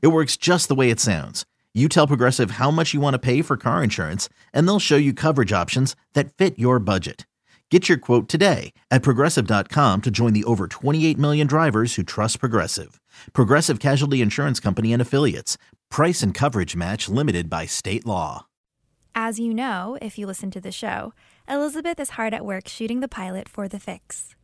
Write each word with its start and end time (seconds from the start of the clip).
It 0.00 0.08
works 0.08 0.36
just 0.36 0.68
the 0.68 0.74
way 0.74 0.90
it 0.90 1.00
sounds. 1.00 1.44
You 1.74 1.88
tell 1.88 2.06
Progressive 2.06 2.52
how 2.52 2.70
much 2.70 2.94
you 2.94 3.00
want 3.00 3.14
to 3.14 3.18
pay 3.18 3.42
for 3.42 3.56
car 3.56 3.82
insurance, 3.82 4.28
and 4.52 4.66
they'll 4.66 4.78
show 4.78 4.96
you 4.96 5.12
coverage 5.12 5.52
options 5.52 5.96
that 6.12 6.32
fit 6.32 6.58
your 6.58 6.78
budget. 6.78 7.26
Get 7.70 7.88
your 7.88 7.98
quote 7.98 8.28
today 8.28 8.72
at 8.90 9.02
progressive.com 9.02 10.02
to 10.02 10.10
join 10.12 10.32
the 10.32 10.44
over 10.44 10.68
28 10.68 11.18
million 11.18 11.48
drivers 11.48 11.96
who 11.96 12.04
trust 12.04 12.38
Progressive. 12.38 13.00
Progressive 13.32 13.80
Casualty 13.80 14.22
Insurance 14.22 14.60
Company 14.60 14.92
and 14.92 15.02
Affiliates. 15.02 15.58
Price 15.90 16.22
and 16.22 16.32
coverage 16.32 16.76
match 16.76 17.08
limited 17.08 17.50
by 17.50 17.66
state 17.66 18.06
law. 18.06 18.46
As 19.16 19.40
you 19.40 19.52
know, 19.52 19.98
if 20.00 20.18
you 20.18 20.26
listen 20.26 20.52
to 20.52 20.60
the 20.60 20.70
show, 20.70 21.14
Elizabeth 21.48 21.98
is 21.98 22.10
hard 22.10 22.34
at 22.34 22.44
work 22.44 22.68
shooting 22.68 23.00
the 23.00 23.08
pilot 23.08 23.48
for 23.48 23.66
The 23.66 23.80
Fix. 23.80 24.36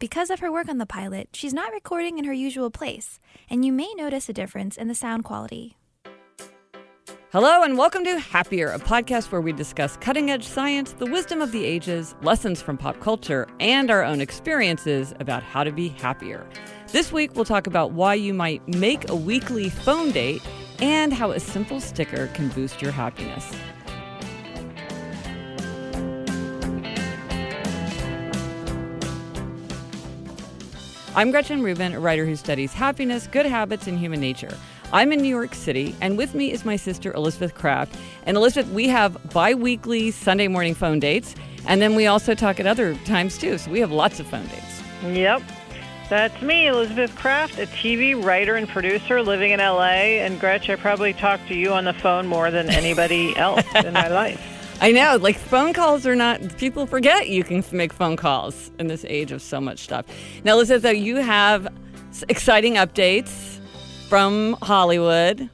Because 0.00 0.30
of 0.30 0.40
her 0.40 0.50
work 0.50 0.70
on 0.70 0.78
the 0.78 0.86
pilot, 0.86 1.28
she's 1.34 1.52
not 1.52 1.74
recording 1.74 2.18
in 2.18 2.24
her 2.24 2.32
usual 2.32 2.70
place, 2.70 3.20
and 3.50 3.66
you 3.66 3.70
may 3.70 3.92
notice 3.98 4.30
a 4.30 4.32
difference 4.32 4.78
in 4.78 4.88
the 4.88 4.94
sound 4.94 5.24
quality. 5.24 5.76
Hello, 7.32 7.62
and 7.62 7.76
welcome 7.76 8.02
to 8.04 8.18
Happier, 8.18 8.68
a 8.68 8.78
podcast 8.78 9.30
where 9.30 9.42
we 9.42 9.52
discuss 9.52 9.98
cutting 9.98 10.30
edge 10.30 10.48
science, 10.48 10.92
the 10.94 11.04
wisdom 11.04 11.42
of 11.42 11.52
the 11.52 11.66
ages, 11.66 12.14
lessons 12.22 12.62
from 12.62 12.78
pop 12.78 12.98
culture, 12.98 13.46
and 13.60 13.90
our 13.90 14.02
own 14.02 14.22
experiences 14.22 15.12
about 15.20 15.42
how 15.42 15.62
to 15.64 15.70
be 15.70 15.88
happier. 15.88 16.48
This 16.92 17.12
week, 17.12 17.36
we'll 17.36 17.44
talk 17.44 17.66
about 17.66 17.92
why 17.92 18.14
you 18.14 18.32
might 18.32 18.66
make 18.66 19.10
a 19.10 19.14
weekly 19.14 19.68
phone 19.68 20.12
date 20.12 20.40
and 20.80 21.12
how 21.12 21.32
a 21.32 21.38
simple 21.38 21.78
sticker 21.78 22.28
can 22.28 22.48
boost 22.48 22.80
your 22.80 22.92
happiness. 22.92 23.54
I'm 31.16 31.32
Gretchen 31.32 31.64
Rubin, 31.64 31.92
a 31.92 31.98
writer 31.98 32.24
who 32.24 32.36
studies 32.36 32.72
happiness, 32.72 33.26
good 33.26 33.44
habits, 33.44 33.88
and 33.88 33.98
human 33.98 34.20
nature. 34.20 34.56
I'm 34.92 35.10
in 35.10 35.20
New 35.20 35.28
York 35.28 35.56
City, 35.56 35.92
and 36.00 36.16
with 36.16 36.36
me 36.36 36.52
is 36.52 36.64
my 36.64 36.76
sister 36.76 37.12
Elizabeth 37.14 37.52
Craft. 37.56 37.96
And 38.26 38.36
Elizabeth, 38.36 38.70
we 38.72 38.86
have 38.88 39.18
bi 39.32 39.54
weekly 39.54 40.12
Sunday 40.12 40.46
morning 40.46 40.72
phone 40.72 41.00
dates, 41.00 41.34
and 41.66 41.82
then 41.82 41.96
we 41.96 42.06
also 42.06 42.34
talk 42.34 42.60
at 42.60 42.66
other 42.66 42.94
times 43.06 43.38
too. 43.38 43.58
So 43.58 43.72
we 43.72 43.80
have 43.80 43.90
lots 43.90 44.20
of 44.20 44.28
phone 44.28 44.46
dates. 44.46 44.82
Yep. 45.02 45.42
That's 46.08 46.40
me, 46.42 46.68
Elizabeth 46.68 47.14
Craft, 47.16 47.58
a 47.58 47.66
TV 47.66 48.20
writer 48.22 48.54
and 48.54 48.68
producer 48.68 49.20
living 49.20 49.50
in 49.50 49.58
LA. 49.58 50.20
And 50.22 50.38
Gretch, 50.38 50.70
I 50.70 50.76
probably 50.76 51.12
talk 51.12 51.40
to 51.48 51.54
you 51.56 51.72
on 51.72 51.84
the 51.84 51.92
phone 51.92 52.28
more 52.28 52.52
than 52.52 52.70
anybody 52.70 53.36
else 53.36 53.64
in 53.74 53.94
my 53.94 54.06
life. 54.08 54.40
I 54.82 54.92
know, 54.92 55.18
like 55.20 55.36
phone 55.36 55.74
calls 55.74 56.06
are 56.06 56.16
not, 56.16 56.56
people 56.56 56.86
forget 56.86 57.28
you 57.28 57.44
can 57.44 57.62
make 57.70 57.92
phone 57.92 58.16
calls 58.16 58.70
in 58.78 58.86
this 58.86 59.04
age 59.06 59.30
of 59.30 59.42
so 59.42 59.60
much 59.60 59.80
stuff. 59.80 60.06
Now, 60.42 60.54
Elizabeth, 60.54 60.82
though, 60.82 60.90
you 60.90 61.16
have 61.16 61.68
exciting 62.30 62.74
updates 62.74 63.58
from 64.08 64.56
Hollywood. 64.62 65.50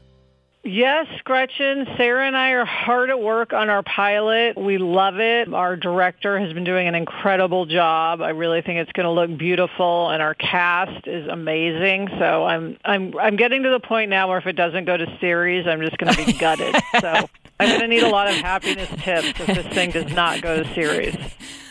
Yes, 0.63 1.07
Gretchen. 1.23 1.87
Sarah 1.97 2.27
and 2.27 2.37
I 2.37 2.51
are 2.51 2.65
hard 2.65 3.11
at 3.11 3.21
work 3.21 3.53
on 3.53 3.69
our 3.69 3.85
pilot. 3.85 4.57
We 4.57 4.79
love 4.79 5.19
it. 5.21 5.53
Our 5.53 5.77
director 5.77 6.41
has 6.41 6.53
been 6.53 6.65
doing 6.65 6.89
an 6.89 6.97
incredible 6.97 7.67
job. 7.67 8.21
I 8.21 8.31
really 8.31 8.63
think 8.63 8.79
it's 8.81 8.91
going 8.91 9.05
to 9.05 9.13
look 9.13 9.39
beautiful, 9.39 10.11
and 10.11 10.21
our 10.21 10.35
cast 10.35 11.07
is 11.07 11.29
amazing. 11.29 12.09
So 12.19 12.45
I'm 12.45 12.79
I'm 12.85 13.17
I'm 13.17 13.37
getting 13.37 13.63
to 13.63 13.71
the 13.71 13.79
point 13.79 14.11
now 14.11 14.29
where 14.29 14.39
if 14.39 14.47
it 14.47 14.55
doesn't 14.55 14.87
go 14.87 14.97
to 14.97 15.07
series, 15.21 15.69
I'm 15.69 15.81
just 15.83 15.99
going 15.99 16.13
to 16.13 16.27
be 16.27 16.33
gutted. 16.39 16.75
so 17.01 17.29
I'm 17.59 17.69
going 17.69 17.81
to 17.81 17.89
need 17.89 18.03
a 18.03 18.09
lot 18.09 18.29
of 18.29 18.35
happiness 18.35 18.89
tips 19.03 19.29
if 19.41 19.47
this 19.47 19.67
thing 19.69 19.91
does 19.91 20.13
not 20.13 20.43
go 20.43 20.63
to 20.63 20.75
series. 20.75 21.17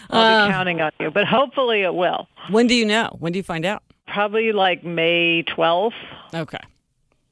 I'll 0.09 0.39
be 0.39 0.43
um, 0.45 0.51
counting 0.51 0.81
on 0.81 0.91
you, 0.99 1.11
but 1.11 1.25
hopefully 1.25 1.81
it 1.81 1.93
will. 1.93 2.27
When 2.49 2.67
do 2.67 2.75
you 2.75 2.85
know? 2.85 3.15
When 3.19 3.31
do 3.31 3.37
you 3.39 3.43
find 3.43 3.65
out? 3.65 3.83
Probably 4.07 4.51
like 4.51 4.83
May 4.83 5.43
12th. 5.43 5.93
Okay. 6.33 6.59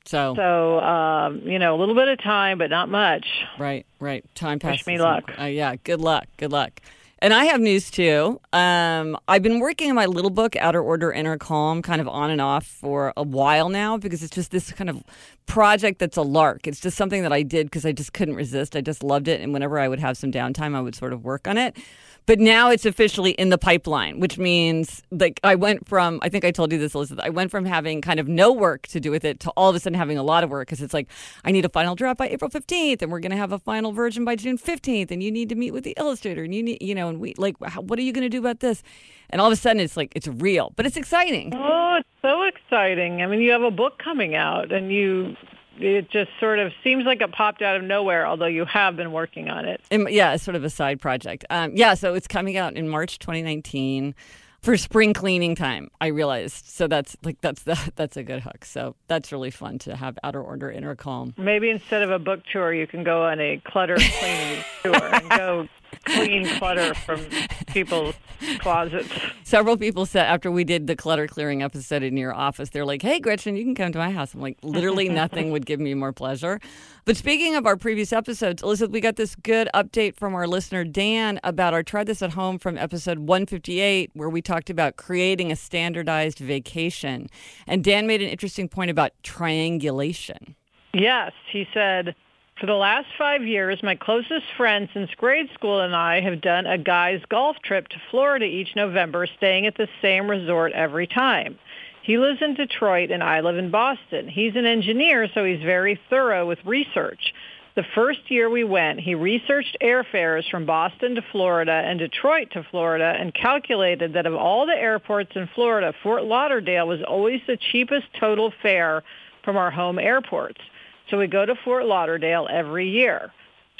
So, 0.06 0.34
so 0.36 0.80
um, 0.82 1.42
you 1.46 1.60
know, 1.60 1.76
a 1.76 1.78
little 1.78 1.96
bit 1.96 2.10
of 2.10 2.22
time, 2.22 2.58
but 2.58 2.70
not 2.70 2.90
much. 2.90 3.26
Right, 3.58 3.86
right. 4.00 4.24
Time 4.36 4.60
passes. 4.60 4.86
Wish 4.86 4.88
me 4.88 5.00
luck. 5.00 5.32
Uh, 5.40 5.46
yeah, 5.46 5.76
good 5.84 6.02
luck. 6.02 6.26
Good 6.38 6.52
luck. 6.52 6.82
And 7.24 7.34
I 7.34 7.46
have 7.46 7.62
news 7.62 7.90
too. 7.90 8.42
Um, 8.52 9.18
I've 9.30 9.42
been 9.42 9.62
working 9.62 9.90
on 9.90 9.96
my 9.96 10.08
little 10.08 10.30
book, 10.30 10.58
Outer 10.58 10.82
Order, 10.82 11.10
Inner 11.10 11.38
Calm, 11.38 11.82
kind 11.82 12.02
of 12.02 12.08
on 12.10 12.30
and 12.30 12.42
off 12.42 12.66
for 12.66 13.14
a 13.16 13.24
while 13.24 13.70
now 13.70 13.96
because 13.96 14.24
it's 14.24 14.36
just 14.36 14.52
this 14.52 14.74
kind 14.74 14.90
of 14.90 15.02
project 15.46 16.00
that's 16.00 16.18
a 16.18 16.22
lark. 16.22 16.68
It's 16.68 16.82
just 16.82 16.98
something 16.98 17.24
that 17.24 17.32
I 17.32 17.42
did 17.42 17.68
because 17.68 17.86
I 17.86 17.94
just 17.94 18.12
couldn't 18.12 18.36
resist. 18.36 18.76
I 18.76 18.82
just 18.82 19.04
loved 19.04 19.30
it. 19.30 19.40
And 19.40 19.54
whenever 19.54 19.80
I 19.80 19.88
would 19.88 20.02
have 20.02 20.18
some 20.18 20.34
downtime, 20.34 20.76
I 20.76 20.82
would 20.82 20.96
sort 20.96 21.14
of 21.14 21.24
work 21.24 21.48
on 21.48 21.58
it. 21.58 21.78
But 22.26 22.40
now 22.40 22.70
it's 22.70 22.86
officially 22.86 23.32
in 23.32 23.50
the 23.50 23.58
pipeline, 23.58 24.20
which 24.20 24.38
means 24.38 25.02
like 25.12 25.40
I 25.44 25.56
went 25.56 25.88
from 25.88 26.20
I 26.22 26.30
think 26.30 26.46
I 26.46 26.52
told 26.52 26.72
you 26.72 26.78
this, 26.80 26.96
Elizabeth. 26.96 27.24
I 27.24 27.30
went 27.30 27.52
from 27.52 27.66
having 27.66 28.00
kind 28.00 28.20
of 28.20 28.28
no 28.30 28.52
work 28.52 28.88
to 28.88 29.00
do 29.00 29.12
with 29.12 29.26
it 29.26 29.42
to 29.42 29.50
all 29.58 29.70
of 29.70 29.76
a 29.76 29.80
sudden 29.80 29.98
having 29.98 30.18
a 30.18 30.24
lot 30.24 30.44
of 30.44 30.50
work 30.50 30.68
because 30.68 30.82
it's 30.82 30.94
like 30.94 31.10
I 31.44 31.52
need 31.52 31.66
a 31.66 31.70
final 31.70 31.96
draft 31.96 32.18
by 32.18 32.30
April 32.30 32.50
fifteenth, 32.50 33.02
and 33.02 33.12
we're 33.12 33.20
going 33.20 33.32
to 33.32 33.38
have 33.38 33.52
a 33.52 33.60
final 33.60 33.92
version 33.92 34.24
by 34.24 34.38
June 34.38 34.58
fifteenth, 34.58 35.12
and 35.12 35.22
you 35.22 35.32
need 35.32 35.50
to 35.50 35.56
meet 35.56 35.72
with 35.72 35.84
the 35.84 35.94
illustrator, 35.98 36.44
and 36.44 36.56
you 36.56 36.64
need 36.64 36.82
you 36.82 36.96
know, 36.96 37.10
and 37.10 37.20
we 37.20 37.34
like 37.38 37.56
how, 37.62 37.82
what 37.82 38.00
are 38.00 38.04
you 38.04 38.14
going 38.14 38.24
to 38.24 38.30
do 38.30 38.40
about 38.40 38.62
this? 38.62 38.84
And 39.30 39.42
all 39.42 39.48
of 39.48 39.54
a 39.54 39.58
sudden 39.58 39.82
it's 39.82 39.98
like 39.98 40.14
it's 40.16 40.28
real, 40.28 40.72
but 40.78 40.86
it's 40.86 40.98
exciting. 40.98 41.54
Oh, 41.54 41.98
it's 42.00 42.08
so 42.22 42.44
exciting! 42.44 43.22
I 43.22 43.28
mean, 43.28 43.42
you 43.42 43.52
have 43.52 43.64
a 43.64 43.72
book 43.72 44.00
coming 44.00 44.34
out, 44.34 44.72
and 44.72 44.92
you 44.94 45.36
it 45.80 46.10
just 46.10 46.32
sort 46.40 46.60
of 46.60 46.72
seems 46.84 47.06
like 47.06 47.22
it 47.22 47.32
popped 47.32 47.62
out 47.62 47.76
of 47.76 47.84
nowhere, 47.84 48.26
although 48.26 48.46
you 48.48 48.66
have 48.66 48.96
been 48.96 49.12
working 49.12 49.50
on 49.50 49.66
it. 49.66 49.82
yeah, 49.92 50.34
it's 50.34 50.44
sort 50.44 50.56
of 50.56 50.64
a 50.64 50.70
side 50.70 51.00
project. 51.00 51.46
Um, 51.50 51.76
yeah, 51.76 51.94
so 51.94 52.14
it's 52.14 52.28
coming 52.28 52.58
out 52.58 52.76
in 52.76 52.90
March 52.90 53.20
2019 53.20 54.16
for 54.62 54.78
spring 54.78 55.14
cleaning 55.14 55.56
time. 55.56 55.90
I 56.00 56.08
realized, 56.08 56.66
so 56.66 56.88
that's 56.88 57.16
like 57.24 57.40
that's 57.42 57.64
the, 57.64 57.78
that's 57.96 58.18
a 58.18 58.24
good 58.24 58.42
hook. 58.42 58.66
So 58.66 58.96
that's 59.08 59.32
really 59.32 59.52
fun 59.52 59.78
to 59.80 59.96
have 59.96 60.18
outer 60.24 60.42
order, 60.42 60.72
inner 60.72 60.96
calm. 60.96 61.34
Maybe 61.38 61.70
instead 61.70 62.02
of 62.02 62.10
a 62.10 62.20
book 62.20 62.42
tour, 62.52 62.74
you 62.74 62.88
can 62.88 63.04
go 63.04 63.24
on 63.26 63.40
a 63.40 63.62
clutter 63.66 63.98
cleaning 63.98 64.64
tour 64.84 65.14
and 65.14 65.30
go 65.30 65.68
clean 66.06 66.48
clutter 66.58 66.94
from 66.94 67.26
people's 67.68 68.16
closets. 68.60 69.10
Several 69.44 69.78
people 69.78 70.06
said 70.06 70.26
after 70.26 70.52
we 70.52 70.64
did 70.64 70.88
the 70.88 70.96
clutter 70.96 71.28
clearing 71.28 71.64
episode 71.64 72.04
in 72.04 72.18
your 72.18 72.34
office, 72.34 72.70
they're 72.70 72.86
like, 72.86 73.02
"Hey, 73.02 73.20
Gretchen, 73.20 73.56
you 73.56 73.64
can 73.64 73.76
come 73.76 73.92
to 73.92 73.98
my 73.98 74.12
house." 74.12 74.34
I'm 74.34 74.42
like, 74.42 74.58
literally 74.62 75.10
nothing 75.24 75.52
would 75.52 75.66
give 75.66 75.80
me 75.80 75.94
more 75.94 76.14
pleasure. 76.14 76.60
But 77.06 77.18
speaking 77.18 77.56
of 77.56 77.66
our 77.66 77.76
previous 77.76 78.14
episodes, 78.14 78.64
Elizabeth, 78.64 78.94
we 78.94 79.02
got 79.02 79.16
this 79.18 79.36
good 79.36 79.70
update 79.74 80.16
from 80.16 80.36
our 80.36 80.48
listener 80.48 80.84
Dan 80.84 81.40
about 81.44 81.74
our 81.74 81.84
try 81.84 82.04
this 82.04 82.22
at 82.22 82.32
home 82.32 82.60
from 82.60 82.78
episode 82.78 83.20
158, 83.20 84.12
where 84.14 84.30
we 84.30 84.42
talked 84.42 84.70
about 84.70 84.96
creating 84.96 85.52
a 85.52 85.56
standardized 85.56 86.40
vacation, 86.40 87.28
and 87.68 87.84
Dan 87.84 88.08
made 88.08 88.22
an 88.22 88.30
interesting 88.30 88.70
point 88.70 88.90
about 88.90 89.12
triangulation. 89.24 90.56
Yes, 90.94 91.32
he 91.52 91.66
said 91.74 92.16
For 92.60 92.68
the 92.68 92.74
last 92.74 93.08
five 93.18 93.44
years, 93.44 93.82
my 93.82 93.96
closest 93.96 94.46
friend 94.56 94.88
since 94.94 95.10
grade 95.18 95.50
school 95.56 95.82
and 95.82 95.96
I 95.96 96.22
have 96.22 96.40
done 96.40 96.68
a 96.68 96.78
guy's 96.78 97.22
golf 97.28 97.58
trip 97.64 97.88
to 97.90 98.02
Florida 98.12 98.46
each 98.46 98.76
November, 98.76 99.28
staying 99.38 99.66
at 99.66 99.76
the 99.76 99.88
same 100.04 100.30
resort 100.30 100.72
every 100.74 101.08
time. 101.08 101.58
He 102.04 102.18
lives 102.18 102.42
in 102.42 102.54
Detroit 102.54 103.10
and 103.10 103.24
I 103.24 103.40
live 103.40 103.58
in 103.58 103.72
Boston. 103.72 104.28
He's 104.28 104.56
an 104.56 104.66
engineer, 104.66 105.28
so 105.34 105.44
he's 105.44 105.64
very 105.64 106.00
thorough 106.10 106.46
with 106.46 106.60
research. 106.64 107.34
The 107.76 107.86
first 107.96 108.30
year 108.30 108.52
we 108.52 108.64
went, 108.64 109.00
he 109.00 109.16
researched 109.16 109.78
airfares 109.82 110.48
from 110.52 110.68
Boston 110.68 111.16
to 111.16 111.24
Florida 111.32 111.72
and 111.72 111.98
Detroit 111.98 112.52
to 112.52 112.64
Florida 112.70 113.16
and 113.20 113.34
calculated 113.34 114.14
that 114.14 114.28
of 114.28 114.36
all 114.36 114.68
the 114.68 114.80
airports 114.80 115.32
in 115.36 115.50
Florida, 115.56 115.92
Fort 116.04 116.24
Lauderdale 116.24 116.88
was 116.88 117.02
always 117.02 117.42
the 117.48 117.58
cheapest 117.72 118.06
total 118.20 118.54
fare 118.62 119.04
from 119.44 119.58
our 119.58 119.72
home 119.72 119.98
airports. 119.98 120.62
So 121.10 121.18
we 121.18 121.28
go 121.28 121.46
to 121.46 121.56
Fort 121.64 121.86
Lauderdale 121.86 122.48
every 122.50 122.90
year. 122.90 123.32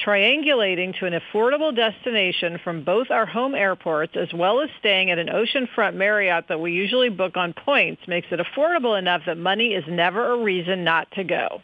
Triangulating 0.04 0.98
to 0.98 1.06
an 1.06 1.14
affordable 1.14 1.74
destination 1.74 2.58
from 2.62 2.84
both 2.84 3.10
our 3.10 3.26
home 3.26 3.54
airports 3.54 4.16
as 4.16 4.32
well 4.34 4.60
as 4.60 4.68
staying 4.78 5.10
at 5.10 5.18
an 5.18 5.28
oceanfront 5.28 5.94
Marriott 5.94 6.48
that 6.48 6.60
we 6.60 6.72
usually 6.72 7.08
book 7.08 7.36
on 7.36 7.52
points 7.52 8.02
makes 8.08 8.26
it 8.30 8.40
affordable 8.40 8.98
enough 8.98 9.22
that 9.26 9.38
money 9.38 9.72
is 9.72 9.84
never 9.88 10.32
a 10.32 10.42
reason 10.42 10.84
not 10.84 11.10
to 11.12 11.24
go. 11.24 11.62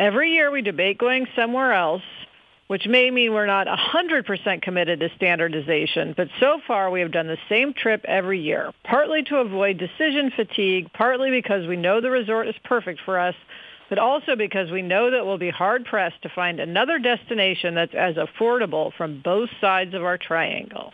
Every 0.00 0.32
year 0.32 0.50
we 0.50 0.62
debate 0.62 0.98
going 0.98 1.26
somewhere 1.36 1.72
else, 1.72 2.02
which 2.66 2.86
may 2.86 3.10
mean 3.10 3.32
we're 3.32 3.46
not 3.46 3.66
100% 3.66 4.62
committed 4.62 5.00
to 5.00 5.08
standardization, 5.14 6.14
but 6.16 6.28
so 6.40 6.60
far 6.66 6.90
we 6.90 7.00
have 7.00 7.12
done 7.12 7.28
the 7.28 7.38
same 7.48 7.72
trip 7.72 8.04
every 8.06 8.40
year, 8.40 8.72
partly 8.84 9.22
to 9.24 9.36
avoid 9.36 9.78
decision 9.78 10.32
fatigue, 10.34 10.90
partly 10.92 11.30
because 11.30 11.66
we 11.66 11.76
know 11.76 12.00
the 12.00 12.10
resort 12.10 12.48
is 12.48 12.56
perfect 12.64 13.00
for 13.04 13.18
us, 13.18 13.34
but 13.88 13.98
also 13.98 14.36
because 14.36 14.70
we 14.70 14.82
know 14.82 15.10
that 15.10 15.24
we'll 15.24 15.38
be 15.38 15.50
hard-pressed 15.50 16.22
to 16.22 16.28
find 16.28 16.60
another 16.60 16.98
destination 16.98 17.74
that's 17.74 17.94
as 17.94 18.16
affordable 18.16 18.92
from 18.92 19.20
both 19.22 19.50
sides 19.60 19.94
of 19.94 20.04
our 20.04 20.18
triangle. 20.18 20.92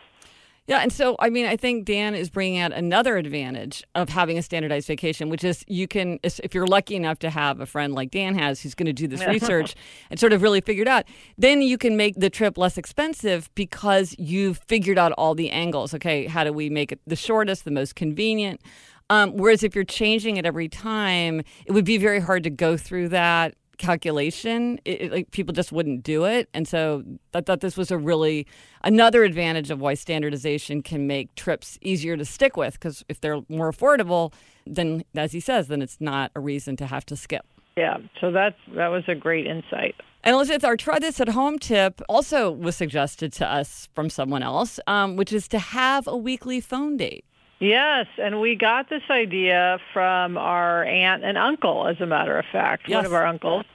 Yeah, 0.65 0.79
and 0.79 0.93
so 0.93 1.17
I 1.19 1.29
mean, 1.29 1.45
I 1.45 1.57
think 1.57 1.83
Dan 1.83 2.15
is 2.15 2.29
bringing 2.29 2.59
out 2.59 2.71
another 2.71 3.17
advantage 3.17 3.83
of 3.95 4.07
having 4.07 4.37
a 4.37 4.41
standardized 4.41 4.87
vacation, 4.87 5.29
which 5.29 5.43
is 5.43 5.65
you 5.67 5.89
can, 5.89 6.19
if 6.23 6.55
you're 6.55 6.67
lucky 6.67 6.95
enough 6.95 7.19
to 7.19 7.29
have 7.29 7.59
a 7.59 7.65
friend 7.65 7.93
like 7.93 8.11
Dan 8.11 8.35
has, 8.35 8.61
who's 8.61 8.73
going 8.73 8.85
to 8.85 8.93
do 8.93 9.05
this 9.05 9.25
research 9.27 9.75
and 10.09 10.17
sort 10.17 10.31
of 10.31 10.41
really 10.41 10.61
figure 10.61 10.83
it 10.83 10.87
out, 10.87 11.03
then 11.37 11.61
you 11.61 11.77
can 11.77 11.97
make 11.97 12.15
the 12.15 12.29
trip 12.29 12.57
less 12.57 12.77
expensive 12.77 13.49
because 13.55 14.15
you've 14.17 14.59
figured 14.65 14.97
out 14.97 15.11
all 15.13 15.35
the 15.35 15.49
angles. 15.49 15.93
Okay, 15.93 16.27
how 16.27 16.45
do 16.45 16.53
we 16.53 16.69
make 16.69 16.93
it 16.93 17.01
the 17.05 17.17
shortest, 17.17 17.65
the 17.65 17.71
most 17.71 17.95
convenient? 17.95 18.61
Um, 19.09 19.35
whereas 19.35 19.63
if 19.63 19.75
you're 19.75 19.83
changing 19.83 20.37
it 20.37 20.45
every 20.45 20.69
time, 20.69 21.41
it 21.65 21.71
would 21.71 21.85
be 21.85 21.97
very 21.97 22.19
hard 22.19 22.43
to 22.43 22.49
go 22.49 22.77
through 22.77 23.09
that 23.09 23.55
calculation. 23.77 24.79
It, 24.85 25.01
it, 25.01 25.11
like 25.11 25.31
people 25.31 25.53
just 25.53 25.71
wouldn't 25.71 26.03
do 26.03 26.25
it, 26.25 26.49
and 26.53 26.67
so 26.67 27.03
I 27.33 27.41
thought 27.41 27.59
this 27.59 27.77
was 27.77 27.91
a 27.91 27.97
really 27.97 28.47
another 28.83 29.23
advantage 29.23 29.69
of 29.71 29.81
why 29.81 29.93
standardization 29.93 30.81
can 30.81 31.07
make 31.07 31.33
trips 31.35 31.77
easier 31.81 32.15
to 32.17 32.25
stick 32.25 32.55
with. 32.55 32.73
Because 32.73 33.03
if 33.09 33.19
they're 33.21 33.41
more 33.49 33.71
affordable, 33.71 34.33
then 34.65 35.03
as 35.15 35.31
he 35.31 35.39
says, 35.39 35.67
then 35.67 35.81
it's 35.81 35.97
not 35.99 36.31
a 36.35 36.39
reason 36.39 36.75
to 36.77 36.85
have 36.87 37.05
to 37.07 37.15
skip. 37.15 37.45
Yeah, 37.75 37.97
so 38.21 38.31
that's 38.31 38.57
that 38.75 38.87
was 38.87 39.03
a 39.07 39.15
great 39.15 39.47
insight. 39.47 39.95
And 40.23 40.35
Elizabeth, 40.35 40.63
our 40.63 40.77
try 40.77 40.99
this 40.99 41.19
at 41.19 41.29
home 41.29 41.59
tip 41.59 42.01
also 42.07 42.49
was 42.51 42.75
suggested 42.75 43.33
to 43.33 43.51
us 43.51 43.89
from 43.93 44.09
someone 44.09 44.43
else, 44.43 44.79
um, 44.87 45.17
which 45.17 45.33
is 45.33 45.47
to 45.49 45.59
have 45.59 46.07
a 46.07 46.15
weekly 46.15 46.61
phone 46.61 46.95
date. 46.95 47.25
Yes, 47.59 48.07
and 48.17 48.41
we 48.41 48.55
got 48.55 48.89
this 48.89 49.03
idea 49.09 49.79
from 49.93 50.37
our 50.37 50.83
aunt 50.83 51.23
and 51.23 51.37
uncle, 51.37 51.87
as 51.87 51.99
a 52.01 52.05
matter 52.05 52.37
of 52.37 52.45
fact. 52.51 52.83
Yes. 52.87 52.97
One 52.97 53.05
of 53.05 53.13
our 53.13 53.25
uncles, 53.25 53.65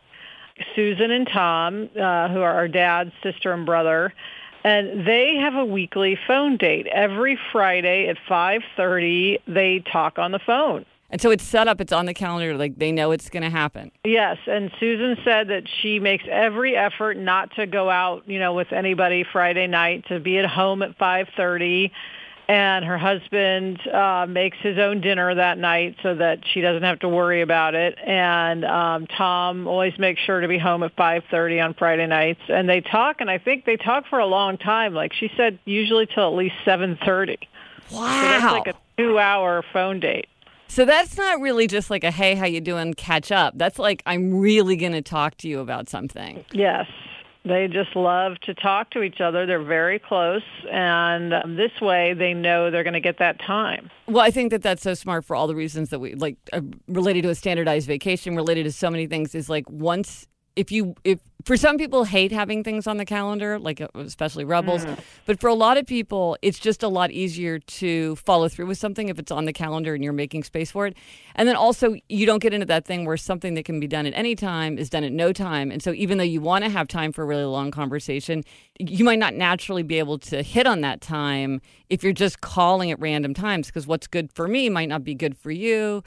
Susan 0.74 1.10
and 1.10 1.26
Tom, 1.26 1.88
uh, 1.94 2.28
who 2.28 2.40
are 2.40 2.54
our 2.54 2.68
dad's 2.68 3.12
sister 3.22 3.52
and 3.52 3.64
brother, 3.64 4.12
and 4.64 5.06
they 5.06 5.36
have 5.36 5.54
a 5.54 5.64
weekly 5.64 6.18
phone 6.26 6.56
date. 6.56 6.86
Every 6.88 7.38
Friday 7.52 8.08
at 8.08 8.16
5.30, 8.28 9.38
they 9.46 9.82
talk 9.90 10.18
on 10.18 10.32
the 10.32 10.40
phone. 10.40 10.84
And 11.10 11.20
so 11.22 11.30
it's 11.30 11.44
set 11.44 11.68
up, 11.68 11.80
it's 11.80 11.92
on 11.92 12.04
the 12.04 12.12
calendar, 12.12 12.54
like 12.58 12.78
they 12.78 12.92
know 12.92 13.12
it's 13.12 13.30
going 13.30 13.42
to 13.42 13.50
happen. 13.50 13.90
Yes, 14.04 14.36
and 14.46 14.70
Susan 14.78 15.16
said 15.24 15.48
that 15.48 15.62
she 15.80 15.98
makes 16.00 16.24
every 16.30 16.76
effort 16.76 17.16
not 17.16 17.54
to 17.56 17.66
go 17.66 17.88
out, 17.88 18.24
you 18.26 18.38
know, 18.38 18.52
with 18.52 18.72
anybody 18.72 19.24
Friday 19.24 19.66
night, 19.66 20.04
to 20.08 20.20
be 20.20 20.36
at 20.38 20.44
home 20.44 20.82
at 20.82 20.98
5.30 20.98 21.90
and 22.48 22.82
her 22.84 22.96
husband 22.96 23.78
uh, 23.86 24.26
makes 24.26 24.56
his 24.62 24.78
own 24.78 25.02
dinner 25.02 25.34
that 25.34 25.58
night 25.58 25.96
so 26.02 26.14
that 26.14 26.38
she 26.52 26.62
doesn't 26.62 26.82
have 26.82 27.00
to 27.00 27.08
worry 27.08 27.42
about 27.42 27.74
it. 27.74 27.98
And 28.04 28.64
um, 28.64 29.06
Tom 29.06 29.66
always 29.66 29.98
makes 29.98 30.22
sure 30.22 30.40
to 30.40 30.48
be 30.48 30.58
home 30.58 30.82
at 30.82 30.96
5:30 30.96 31.62
on 31.62 31.74
Friday 31.74 32.06
nights. 32.06 32.40
And 32.48 32.68
they 32.68 32.80
talk, 32.80 33.16
and 33.20 33.30
I 33.30 33.36
think 33.36 33.66
they 33.66 33.76
talk 33.76 34.04
for 34.08 34.18
a 34.18 34.26
long 34.26 34.56
time. 34.56 34.94
Like 34.94 35.12
she 35.12 35.30
said, 35.36 35.58
usually 35.66 36.06
till 36.06 36.26
at 36.26 36.34
least 36.34 36.54
7:30. 36.64 37.36
Wow, 37.90 37.98
so 37.98 38.28
that's 38.28 38.52
like 38.52 38.66
a 38.66 38.74
two-hour 38.96 39.64
phone 39.72 40.00
date. 40.00 40.28
So 40.68 40.84
that's 40.84 41.16
not 41.16 41.40
really 41.40 41.66
just 41.66 41.90
like 41.90 42.04
a 42.04 42.10
hey, 42.10 42.34
how 42.34 42.46
you 42.46 42.60
doing? 42.62 42.94
Catch 42.94 43.30
up. 43.30 43.54
That's 43.56 43.78
like 43.78 44.02
I'm 44.06 44.38
really 44.38 44.76
going 44.76 44.92
to 44.92 45.02
talk 45.02 45.36
to 45.38 45.48
you 45.48 45.60
about 45.60 45.88
something. 45.88 46.44
Yes. 46.52 46.86
They 47.48 47.66
just 47.66 47.96
love 47.96 48.38
to 48.40 48.54
talk 48.54 48.90
to 48.90 49.02
each 49.02 49.20
other. 49.20 49.46
They're 49.46 49.62
very 49.62 49.98
close, 49.98 50.42
and 50.70 51.32
um, 51.32 51.56
this 51.56 51.72
way 51.80 52.14
they 52.14 52.34
know 52.34 52.70
they're 52.70 52.84
going 52.84 52.94
to 52.94 53.00
get 53.00 53.18
that 53.18 53.40
time. 53.40 53.90
Well, 54.06 54.24
I 54.24 54.30
think 54.30 54.50
that 54.50 54.62
that's 54.62 54.82
so 54.82 54.94
smart 54.94 55.24
for 55.24 55.34
all 55.34 55.46
the 55.46 55.54
reasons 55.54 55.90
that 55.90 55.98
we 55.98 56.14
like 56.14 56.36
uh, 56.52 56.60
related 56.86 57.22
to 57.22 57.30
a 57.30 57.34
standardized 57.34 57.86
vacation, 57.86 58.36
related 58.36 58.64
to 58.64 58.72
so 58.72 58.90
many 58.90 59.06
things. 59.06 59.34
Is 59.34 59.48
like 59.48 59.68
once 59.70 60.26
if 60.58 60.72
you 60.72 60.94
if 61.04 61.20
for 61.44 61.56
some 61.56 61.78
people 61.78 62.02
hate 62.04 62.32
having 62.32 62.64
things 62.64 62.86
on 62.86 62.96
the 62.96 63.04
calendar 63.04 63.58
like 63.60 63.80
uh, 63.80 63.86
especially 63.94 64.44
rebels 64.44 64.84
Mm. 64.84 64.98
but 65.24 65.40
for 65.40 65.48
a 65.48 65.54
lot 65.54 65.76
of 65.78 65.86
people 65.86 66.36
it's 66.42 66.58
just 66.58 66.82
a 66.82 66.88
lot 66.88 67.10
easier 67.12 67.58
to 67.80 68.16
follow 68.16 68.48
through 68.48 68.66
with 68.66 68.78
something 68.78 69.08
if 69.08 69.18
it's 69.18 69.30
on 69.30 69.44
the 69.44 69.52
calendar 69.52 69.94
and 69.94 70.02
you're 70.04 70.12
making 70.12 70.42
space 70.42 70.70
for 70.70 70.86
it. 70.88 70.94
And 71.36 71.48
then 71.48 71.56
also 71.56 71.94
you 72.08 72.26
don't 72.26 72.42
get 72.42 72.52
into 72.52 72.66
that 72.66 72.84
thing 72.84 73.04
where 73.06 73.16
something 73.16 73.54
that 73.54 73.64
can 73.64 73.78
be 73.78 73.86
done 73.86 74.04
at 74.04 74.14
any 74.14 74.34
time 74.34 74.78
is 74.78 74.90
done 74.90 75.04
at 75.04 75.12
no 75.12 75.32
time. 75.32 75.70
And 75.70 75.80
so 75.82 75.92
even 75.92 76.18
though 76.18 76.24
you 76.34 76.40
want 76.40 76.64
to 76.64 76.70
have 76.70 76.88
time 76.88 77.12
for 77.12 77.22
a 77.22 77.26
really 77.26 77.44
long 77.44 77.70
conversation 77.70 78.42
you 78.80 79.04
might 79.04 79.18
not 79.18 79.34
naturally 79.34 79.84
be 79.84 79.98
able 79.98 80.18
to 80.18 80.42
hit 80.42 80.66
on 80.66 80.80
that 80.82 81.00
time 81.00 81.60
if 81.88 82.02
you're 82.02 82.12
just 82.12 82.40
calling 82.40 82.90
at 82.90 82.98
random 83.00 83.32
times 83.32 83.68
because 83.68 83.86
what's 83.86 84.06
good 84.06 84.32
for 84.32 84.48
me 84.48 84.68
might 84.68 84.88
not 84.88 85.02
be 85.04 85.14
good 85.14 85.36
for 85.36 85.50
you. 85.52 86.02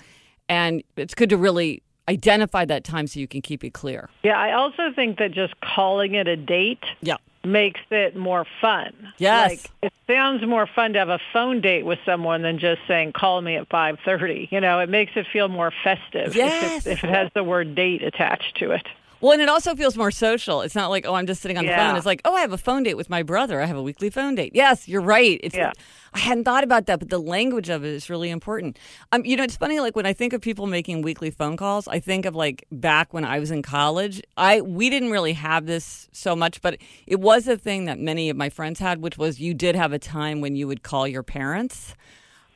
And 0.50 0.83
it's 0.97 1.15
good 1.15 1.30
to 1.30 1.38
really 1.38 1.83
identify 2.12 2.66
that 2.66 2.84
time 2.84 3.08
so 3.08 3.19
you 3.19 3.28
can 3.28 3.42
keep 3.42 3.63
it 3.63 3.72
clear. 3.74 4.10
Yeah, 4.24 4.38
I 4.38 4.54
also 4.54 4.92
think 4.96 5.18
that 5.19 5.31
just 5.31 5.60
calling 5.62 6.13
it 6.16 6.28
a 6.28 6.36
date 6.36 6.84
Yeah. 7.02 7.16
makes 7.44 7.80
it 7.90 8.16
more 8.16 8.46
fun. 8.60 8.94
Yes. 9.18 9.50
Like 9.50 9.72
it 9.81 9.94
sounds 10.08 10.46
more 10.46 10.68
fun 10.68 10.94
to 10.94 11.00
have 11.00 11.10
a 11.10 11.19
phone 11.33 11.62
date 11.62 11.85
with 11.85 12.00
someone 12.06 12.42
than 12.42 12.59
just 12.59 12.81
saying 12.88 13.14
call 13.14 13.42
me 13.42 13.56
at 13.56 13.69
5:30. 13.69 14.50
You 14.52 14.62
know, 14.62 14.80
it 14.80 14.90
makes 14.90 15.14
it 15.16 15.26
feel 15.31 15.47
more 15.47 15.71
festive 15.83 16.35
Yes. 16.35 16.85
if, 16.85 16.88
it, 16.88 16.92
if 16.92 17.04
it 17.04 17.09
has 17.09 17.30
the 17.33 17.44
word 17.44 17.76
date 17.76 18.04
attached 18.04 18.57
to 18.57 18.71
it. 18.71 18.88
Well, 19.21 19.33
and 19.33 19.42
it 19.42 19.49
also 19.49 19.75
feels 19.75 19.95
more 19.95 20.11
social. 20.11 20.61
It's 20.61 20.75
not 20.75 20.90
like, 20.90 21.06
oh, 21.07 21.13
I'm 21.13 21.28
just 21.28 21.42
sitting 21.42 21.57
on 21.57 21.66
the 21.66 21.71
phone. 21.71 21.95
It's 21.95 22.06
like, 22.06 22.21
oh, 22.25 22.33
I 22.33 22.42
have 22.42 22.54
a 22.54 22.57
phone 22.57 22.83
date 22.83 22.95
with 22.95 23.09
my 23.09 23.23
brother. 23.23 23.61
I 23.61 23.66
have 23.66 23.78
a 23.78 23.83
weekly 23.83 24.09
phone 24.09 24.35
date. 24.35 24.51
Yes, 24.56 24.87
you're 24.87 25.01
right. 25.01 25.40
It's 25.44 25.56
Yeah. 25.56 25.71
I 26.13 26.19
hadn't 26.19 26.44
thought 26.44 26.66
about 26.66 26.87
that, 26.87 26.99
but 26.99 27.09
the 27.09 27.19
language 27.19 27.69
of 27.69 27.85
it 27.85 27.94
is 27.94 28.09
really 28.09 28.31
important. 28.31 28.78
Um, 29.13 29.23
you 29.23 29.37
know, 29.37 29.44
it's 29.44 29.56
funny. 29.56 29.80
Like 29.80 29.95
when 29.95 30.06
I 30.06 30.11
think 30.11 30.33
of 30.33 30.42
people 30.42 30.68
making 30.68 31.04
weekly 31.04 31.31
phone 31.31 31.56
calls, 31.56 31.87
I 31.87 31.99
think 31.99 32.25
of 32.25 32.35
like 32.35 32.66
back 32.69 33.13
when 33.13 33.23
I 33.23 33.40
was 33.40 33.49
in 33.49 33.61
college. 33.61 34.21
I 34.35 34.59
we 34.59 34.90
didn't 34.90 35.11
really 35.11 35.33
have 35.33 35.68
this 35.68 36.09
so 36.11 36.35
much, 36.35 36.61
but 36.61 36.78
it 37.07 37.21
was 37.21 37.47
a 37.47 37.57
thing 37.57 37.85
that 37.85 37.97
many 37.97 38.30
of 38.30 38.35
my 38.35 38.49
friends 38.49 38.80
had, 38.80 39.01
which 39.01 39.18
was 39.18 39.40
you 39.40 39.54
did 39.54 39.75
have 39.75 39.94
a 39.94 39.99
time 39.99 40.42
when 40.42 40.56
you 40.56 40.68
would 40.68 40.83
call 40.83 41.07
your 41.07 41.23
parents. 41.23 41.95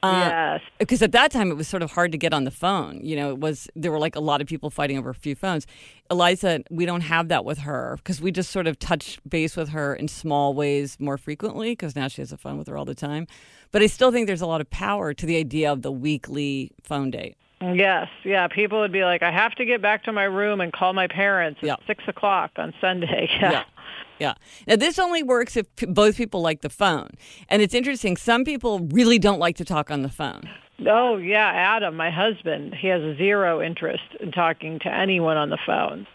Uh, 0.06 0.20
yes. 0.60 0.62
because 0.80 1.02
at 1.02 1.12
that 1.14 1.32
time 1.32 1.50
it 1.52 1.56
was 1.56 1.68
sort 1.68 1.82
of 1.84 1.92
hard 1.92 2.12
to 2.12 2.18
get 2.18 2.34
on 2.34 2.44
the 2.44 2.52
phone. 2.52 3.00
You 3.04 3.16
know, 3.16 3.30
it 3.30 3.40
was 3.40 3.68
there 3.76 3.92
were 3.92 4.00
like 4.00 4.16
a 4.16 4.20
lot 4.20 4.42
of 4.42 4.48
people 4.48 4.70
fighting 4.70 4.98
over 4.98 5.10
a 5.10 5.16
few 5.16 5.36
phones. 5.36 5.66
Eliza, 6.12 6.62
we 6.70 6.86
don't 6.86 7.02
have 7.02 7.28
that 7.30 7.46
with 7.46 7.60
her 7.60 7.96
because 7.98 8.22
we 8.22 8.32
just 8.32 8.52
sort 8.52 8.68
of 8.68 8.78
touch 8.80 9.20
base 9.28 9.56
with 9.58 9.70
her 9.70 9.96
in 9.96 10.08
small 10.08 10.54
ways 10.54 10.98
more 11.00 11.18
frequently 11.18 11.72
because 11.72 11.96
now 11.96 12.08
she 12.08 12.22
has 12.22 12.32
a 12.32 12.38
phone 12.38 12.58
with 12.58 12.68
her 12.68 12.78
all 12.78 12.86
the 12.86 12.96
time. 12.96 13.28
But 13.72 13.82
I 13.82 13.88
still 13.88 14.12
think 14.12 14.28
there's 14.28 14.42
a 14.42 14.46
lot 14.48 14.62
of 14.62 14.70
power 14.70 15.14
to 15.14 15.26
the 15.26 15.38
idea 15.38 15.72
of 15.72 15.82
the 15.82 15.92
weekly 15.92 16.72
phone 16.84 17.12
date. 17.12 17.36
Yes, 17.62 18.10
yeah. 18.24 18.48
People 18.48 18.80
would 18.82 18.92
be 18.92 19.04
like, 19.04 19.24
I 19.24 19.32
have 19.32 19.56
to 19.56 19.66
get 19.66 19.82
back 19.82 20.04
to 20.04 20.12
my 20.12 20.26
room 20.26 20.62
and 20.62 20.72
call 20.72 20.94
my 20.94 21.08
parents 21.08 21.60
at 21.64 21.68
Yeah. 21.68 21.76
six 21.88 22.04
o'clock 22.08 22.52
on 22.58 22.74
Sunday. 22.80 23.30
Yeah. 23.42 23.52
Yeah. 23.52 23.64
Yeah. 24.20 24.34
Now, 24.68 24.76
this 24.76 24.98
only 25.00 25.24
works 25.24 25.58
if 25.58 25.74
p- 25.76 25.86
both 25.86 26.18
people 26.18 26.42
like 26.42 26.62
the 26.62 26.70
phone. 26.70 27.10
And 27.50 27.62
it's 27.62 27.74
interesting. 27.74 28.18
Some 28.18 28.46
people 28.46 28.80
really 28.80 29.20
don't 29.20 29.40
like 29.40 29.58
to 29.58 29.66
talk 29.66 29.92
on 29.92 30.02
the 30.02 30.10
phone. 30.10 30.50
Oh, 30.88 31.18
yeah. 31.18 31.52
Adam, 31.54 31.96
my 31.96 32.10
husband, 32.12 32.76
he 32.76 32.88
has 32.88 33.18
zero 33.18 33.62
interest 33.62 34.04
in 34.20 34.32
talking 34.32 34.80
to 34.80 34.94
anyone 34.94 35.38
on 35.38 35.50
the 35.50 35.60
phone. 35.66 36.08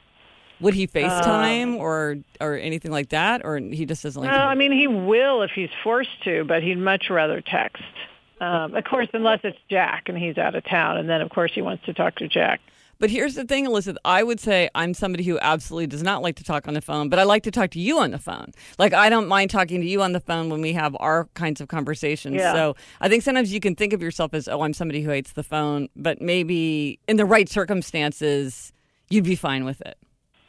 Would 0.60 0.74
he 0.74 0.86
FaceTime 0.86 1.78
or 1.78 2.18
or 2.38 2.58
anything 2.58 2.90
like 2.90 3.08
that? 3.10 3.40
Or 3.44 3.56
he 3.58 3.86
just 3.86 4.02
doesn't 4.02 4.20
like 4.20 4.30
No, 4.30 4.36
I 4.36 4.54
mean 4.54 4.72
he 4.72 4.86
will 4.86 5.40
if 5.40 5.52
he's 5.52 5.70
forced 5.82 6.22
to, 6.24 6.44
but 6.44 6.62
he'd 6.62 6.76
much 6.76 7.08
rather 7.08 7.40
text. 7.40 7.82
Um, 8.42 8.74
of 8.74 8.84
course, 8.84 9.08
unless 9.14 9.40
it's 9.42 9.56
Jack 9.70 10.10
and 10.10 10.18
he's 10.18 10.36
out 10.36 10.54
of 10.54 10.64
town, 10.64 10.98
and 10.98 11.08
then 11.08 11.22
of 11.22 11.30
course 11.30 11.52
he 11.54 11.62
wants 11.62 11.86
to 11.86 11.94
talk 11.94 12.16
to 12.16 12.28
Jack. 12.28 12.60
But 13.00 13.10
here's 13.10 13.34
the 13.34 13.44
thing, 13.44 13.66
Elizabeth. 13.66 13.98
I 14.04 14.22
would 14.22 14.38
say 14.38 14.68
I'm 14.74 14.94
somebody 14.94 15.24
who 15.24 15.38
absolutely 15.40 15.88
does 15.88 16.02
not 16.02 16.22
like 16.22 16.36
to 16.36 16.44
talk 16.44 16.68
on 16.68 16.74
the 16.74 16.82
phone, 16.82 17.08
but 17.08 17.18
I 17.18 17.24
like 17.24 17.42
to 17.44 17.50
talk 17.50 17.70
to 17.70 17.80
you 17.80 17.98
on 17.98 18.10
the 18.12 18.18
phone. 18.18 18.52
Like 18.78 18.92
I 18.92 19.08
don't 19.08 19.26
mind 19.26 19.50
talking 19.50 19.80
to 19.80 19.86
you 19.86 20.02
on 20.02 20.12
the 20.12 20.20
phone 20.20 20.50
when 20.50 20.60
we 20.60 20.74
have 20.74 20.94
our 21.00 21.24
kinds 21.34 21.60
of 21.60 21.68
conversations. 21.68 22.36
Yeah. 22.36 22.52
So 22.52 22.76
I 23.00 23.08
think 23.08 23.22
sometimes 23.22 23.52
you 23.52 23.58
can 23.58 23.74
think 23.74 23.92
of 23.92 24.02
yourself 24.02 24.34
as, 24.34 24.46
oh, 24.46 24.60
I'm 24.60 24.74
somebody 24.74 25.02
who 25.02 25.10
hates 25.10 25.32
the 25.32 25.42
phone, 25.42 25.88
but 25.96 26.20
maybe 26.20 27.00
in 27.08 27.16
the 27.16 27.24
right 27.24 27.48
circumstances, 27.48 28.72
you'd 29.08 29.24
be 29.24 29.34
fine 29.34 29.64
with 29.64 29.80
it. 29.80 29.96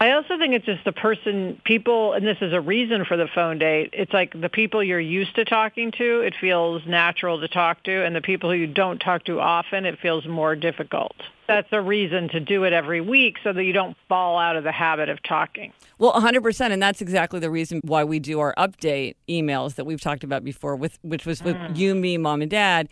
I 0.01 0.13
also 0.13 0.39
think 0.39 0.55
it's 0.55 0.65
just 0.65 0.83
the 0.83 0.91
person, 0.91 1.61
people, 1.63 2.13
and 2.13 2.25
this 2.25 2.39
is 2.41 2.53
a 2.53 2.59
reason 2.59 3.05
for 3.05 3.17
the 3.17 3.27
phone 3.27 3.59
date. 3.59 3.91
It's 3.93 4.11
like 4.11 4.33
the 4.33 4.49
people 4.49 4.83
you're 4.83 4.99
used 4.99 5.35
to 5.35 5.45
talking 5.45 5.91
to, 5.99 6.21
it 6.21 6.33
feels 6.41 6.81
natural 6.87 7.39
to 7.39 7.47
talk 7.47 7.83
to, 7.83 8.03
and 8.03 8.15
the 8.15 8.21
people 8.21 8.49
who 8.49 8.55
you 8.55 8.65
don't 8.65 8.97
talk 8.97 9.25
to 9.25 9.39
often, 9.39 9.85
it 9.85 9.99
feels 9.99 10.25
more 10.25 10.55
difficult. 10.55 11.15
That's 11.47 11.67
a 11.71 11.79
reason 11.79 12.29
to 12.29 12.39
do 12.39 12.63
it 12.63 12.73
every 12.73 12.99
week 12.99 13.37
so 13.43 13.53
that 13.53 13.63
you 13.63 13.73
don't 13.73 13.95
fall 14.09 14.39
out 14.39 14.55
of 14.55 14.63
the 14.63 14.71
habit 14.71 15.07
of 15.07 15.21
talking. 15.21 15.71
Well, 15.99 16.13
100%. 16.13 16.71
And 16.71 16.81
that's 16.81 17.01
exactly 17.01 17.39
the 17.39 17.51
reason 17.51 17.79
why 17.83 18.03
we 18.03 18.17
do 18.17 18.39
our 18.39 18.55
update 18.57 19.17
emails 19.29 19.75
that 19.75 19.85
we've 19.85 20.01
talked 20.01 20.23
about 20.23 20.43
before, 20.43 20.75
with 20.75 20.97
which 21.03 21.27
was 21.27 21.43
with 21.43 21.55
mm. 21.55 21.77
you, 21.77 21.93
me, 21.93 22.17
mom, 22.17 22.41
and 22.41 22.49
dad. 22.49 22.89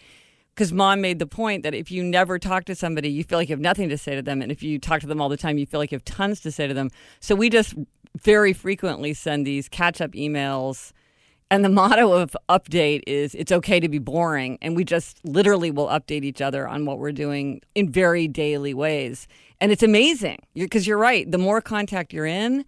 Because 0.55 0.73
mom 0.73 1.01
made 1.01 1.19
the 1.19 1.27
point 1.27 1.63
that 1.63 1.73
if 1.73 1.89
you 1.89 2.03
never 2.03 2.37
talk 2.37 2.65
to 2.65 2.75
somebody, 2.75 3.09
you 3.09 3.23
feel 3.23 3.37
like 3.37 3.49
you 3.49 3.53
have 3.53 3.61
nothing 3.61 3.87
to 3.89 3.97
say 3.97 4.15
to 4.15 4.21
them. 4.21 4.41
And 4.41 4.51
if 4.51 4.61
you 4.61 4.77
talk 4.77 4.99
to 5.01 5.07
them 5.07 5.21
all 5.21 5.29
the 5.29 5.37
time, 5.37 5.57
you 5.57 5.65
feel 5.65 5.79
like 5.79 5.91
you 5.91 5.95
have 5.95 6.05
tons 6.05 6.41
to 6.41 6.51
say 6.51 6.67
to 6.67 6.73
them. 6.73 6.89
So 7.21 7.33
we 7.33 7.49
just 7.49 7.75
very 8.17 8.53
frequently 8.53 9.13
send 9.13 9.47
these 9.47 9.69
catch 9.69 10.01
up 10.01 10.11
emails. 10.11 10.91
And 11.51 11.63
the 11.63 11.69
motto 11.81 12.11
of 12.11 12.35
update 12.49 13.03
is 13.07 13.35
it's 13.35 13.51
okay 13.51 13.79
to 13.79 13.87
be 13.87 13.99
boring. 13.99 14.57
And 14.61 14.75
we 14.75 14.83
just 14.83 15.23
literally 15.23 15.71
will 15.71 15.87
update 15.87 16.23
each 16.23 16.41
other 16.41 16.67
on 16.67 16.85
what 16.85 16.99
we're 16.99 17.11
doing 17.11 17.61
in 17.75 17.89
very 17.89 18.27
daily 18.27 18.73
ways. 18.73 19.27
And 19.61 19.71
it's 19.71 19.83
amazing 19.83 20.39
because 20.53 20.85
you're, 20.87 20.97
you're 20.97 21.01
right. 21.01 21.29
The 21.29 21.37
more 21.37 21.61
contact 21.61 22.13
you're 22.13 22.25
in, 22.25 22.65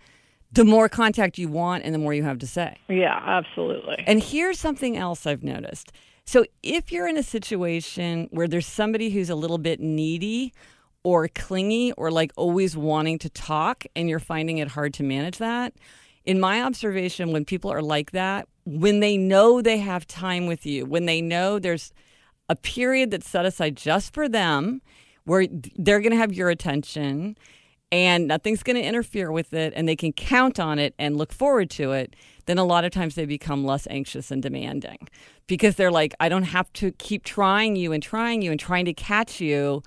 the 0.51 0.65
more 0.65 0.89
contact 0.89 1.37
you 1.37 1.47
want 1.47 1.83
and 1.83 1.93
the 1.93 1.99
more 1.99 2.13
you 2.13 2.23
have 2.23 2.39
to 2.39 2.47
say. 2.47 2.77
Yeah, 2.89 3.17
absolutely. 3.25 4.03
And 4.05 4.21
here's 4.21 4.59
something 4.59 4.97
else 4.97 5.25
I've 5.25 5.43
noticed. 5.43 5.91
So 6.31 6.45
if 6.63 6.93
you're 6.93 7.09
in 7.09 7.17
a 7.17 7.23
situation 7.23 8.29
where 8.31 8.47
there's 8.47 8.65
somebody 8.65 9.09
who's 9.09 9.29
a 9.29 9.35
little 9.35 9.57
bit 9.57 9.81
needy 9.81 10.53
or 11.03 11.27
clingy 11.27 11.91
or 11.97 12.09
like 12.09 12.31
always 12.37 12.77
wanting 12.77 13.19
to 13.19 13.29
talk 13.29 13.83
and 13.97 14.07
you're 14.07 14.17
finding 14.17 14.59
it 14.59 14.69
hard 14.69 14.93
to 14.93 15.03
manage 15.03 15.39
that, 15.39 15.73
in 16.23 16.39
my 16.39 16.61
observation, 16.61 17.33
when 17.33 17.43
people 17.43 17.69
are 17.69 17.81
like 17.81 18.11
that, 18.11 18.47
when 18.63 19.01
they 19.01 19.17
know 19.17 19.61
they 19.61 19.79
have 19.79 20.07
time 20.07 20.45
with 20.45 20.65
you, 20.65 20.85
when 20.85 21.05
they 21.05 21.19
know 21.19 21.59
there's 21.59 21.91
a 22.47 22.55
period 22.55 23.11
that's 23.11 23.27
set 23.27 23.45
aside 23.45 23.75
just 23.75 24.13
for 24.13 24.29
them 24.29 24.81
where 25.25 25.47
they're 25.75 25.99
going 25.99 26.13
to 26.13 26.17
have 26.17 26.31
your 26.31 26.49
attention 26.49 27.37
and 27.91 28.29
nothing's 28.29 28.63
going 28.63 28.77
to 28.77 28.81
interfere 28.81 29.33
with 29.33 29.51
it 29.51 29.73
and 29.75 29.85
they 29.85 29.97
can 29.97 30.13
count 30.13 30.61
on 30.61 30.79
it 30.79 30.95
and 30.97 31.17
look 31.17 31.33
forward 31.33 31.69
to 31.71 31.91
it, 31.91 32.15
then 32.45 32.57
a 32.57 32.63
lot 32.63 32.85
of 32.85 32.91
times 32.91 33.15
they 33.15 33.25
become 33.25 33.65
less 33.65 33.87
anxious 33.89 34.31
and 34.31 34.41
demanding 34.41 35.07
because 35.47 35.75
they're 35.75 35.91
like, 35.91 36.13
I 36.19 36.29
don't 36.29 36.43
have 36.43 36.71
to 36.73 36.91
keep 36.93 37.23
trying 37.23 37.75
you 37.75 37.91
and 37.91 38.01
trying 38.01 38.41
you 38.41 38.51
and 38.51 38.59
trying 38.59 38.85
to 38.85 38.93
catch 38.93 39.41
you 39.41 39.83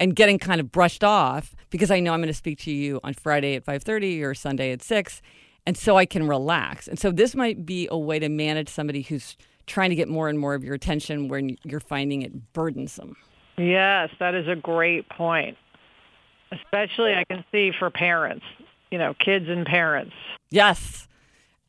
and 0.00 0.16
getting 0.16 0.38
kind 0.38 0.60
of 0.60 0.72
brushed 0.72 1.04
off 1.04 1.54
because 1.70 1.90
I 1.90 2.00
know 2.00 2.12
I'm 2.12 2.20
going 2.20 2.28
to 2.28 2.34
speak 2.34 2.58
to 2.60 2.72
you 2.72 3.00
on 3.04 3.14
Friday 3.14 3.54
at 3.54 3.64
5:30 3.64 4.22
or 4.22 4.34
Sunday 4.34 4.72
at 4.72 4.82
6 4.82 5.22
and 5.66 5.76
so 5.76 5.96
I 5.96 6.06
can 6.06 6.26
relax. 6.26 6.88
And 6.88 6.98
so 6.98 7.10
this 7.10 7.34
might 7.34 7.64
be 7.64 7.88
a 7.90 7.98
way 7.98 8.18
to 8.18 8.28
manage 8.28 8.68
somebody 8.68 9.02
who's 9.02 9.36
trying 9.66 9.90
to 9.90 9.96
get 9.96 10.08
more 10.08 10.28
and 10.28 10.38
more 10.38 10.54
of 10.54 10.64
your 10.64 10.74
attention 10.74 11.28
when 11.28 11.56
you're 11.62 11.80
finding 11.80 12.22
it 12.22 12.52
burdensome. 12.52 13.16
Yes, 13.56 14.10
that 14.18 14.34
is 14.34 14.48
a 14.48 14.56
great 14.56 15.08
point. 15.08 15.56
Especially 16.50 17.14
I 17.14 17.24
can 17.24 17.44
see 17.52 17.72
for 17.78 17.90
parents, 17.90 18.44
you 18.90 18.98
know, 18.98 19.14
kids 19.14 19.48
and 19.48 19.64
parents. 19.64 20.14
Yes. 20.50 21.08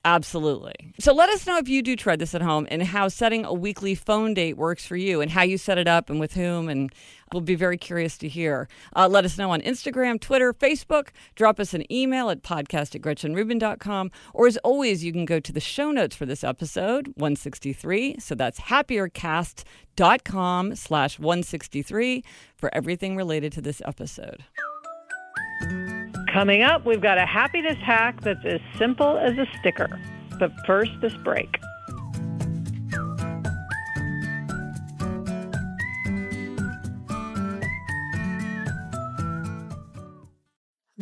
Absolutely. 0.06 0.94
So 1.00 1.14
let 1.14 1.30
us 1.30 1.48
know 1.48 1.58
if 1.58 1.70
you 1.70 1.82
do 1.82 1.96
try 1.96 2.18
this 2.18 2.36
at 2.36 2.42
home 2.42 2.68
and 2.70 2.84
how 2.84 3.08
setting 3.08 3.46
a 3.46 3.54
weekly 3.54 3.96
phone 3.96 4.34
date 4.34 4.58
works 4.58 4.86
for 4.86 4.98
you 4.98 5.22
and 5.22 5.32
how 5.32 5.44
you 5.44 5.58
set 5.58 5.78
it 5.78 5.88
up 5.88 6.10
and 6.10 6.20
with 6.20 6.34
whom. 6.34 6.68
And 6.68 6.92
we'll 7.32 7.40
be 7.42 7.56
very 7.56 7.78
curious 7.78 8.18
to 8.18 8.28
hear. 8.28 8.68
Uh, 8.98 9.08
let 9.08 9.24
us 9.24 9.38
know 9.38 9.52
on 9.52 9.62
Instagram, 9.62 10.20
Twitter, 10.20 10.54
Facebook. 10.54 11.12
Drop 11.36 11.58
us 11.58 11.74
an 11.74 11.90
email 11.92 12.30
at 12.30 12.44
podcast 12.44 12.96
at 12.96 13.02
gretchenrubin.com. 13.02 14.12
Or 14.34 14.46
as 14.46 14.58
always, 14.58 15.06
you 15.06 15.14
can 15.14 15.24
go 15.24 15.40
to 15.40 15.54
the 15.54 15.62
show 15.62 15.92
notes 15.92 16.18
for 16.18 16.26
this 16.26 16.44
episode, 16.44 17.08
163. 17.16 18.18
So 18.20 18.36
that's 18.36 18.60
happiercast.com 18.60 20.76
slash 20.76 21.18
163 21.18 22.26
for 22.58 22.70
everything 22.76 23.16
related 23.16 23.54
to 23.54 23.62
this 23.62 23.82
episode. 23.86 24.44
Coming 26.34 26.64
up, 26.64 26.84
we've 26.84 27.00
got 27.00 27.20
a 27.20 27.28
happiness 27.28 27.78
hack 27.78 28.22
that's 28.22 28.44
as 28.44 28.60
simple 28.80 29.20
as 29.20 29.38
a 29.38 29.46
sticker. 29.60 30.02
But 30.40 30.52
first, 30.66 31.00
this 31.00 31.14
break. 31.18 31.60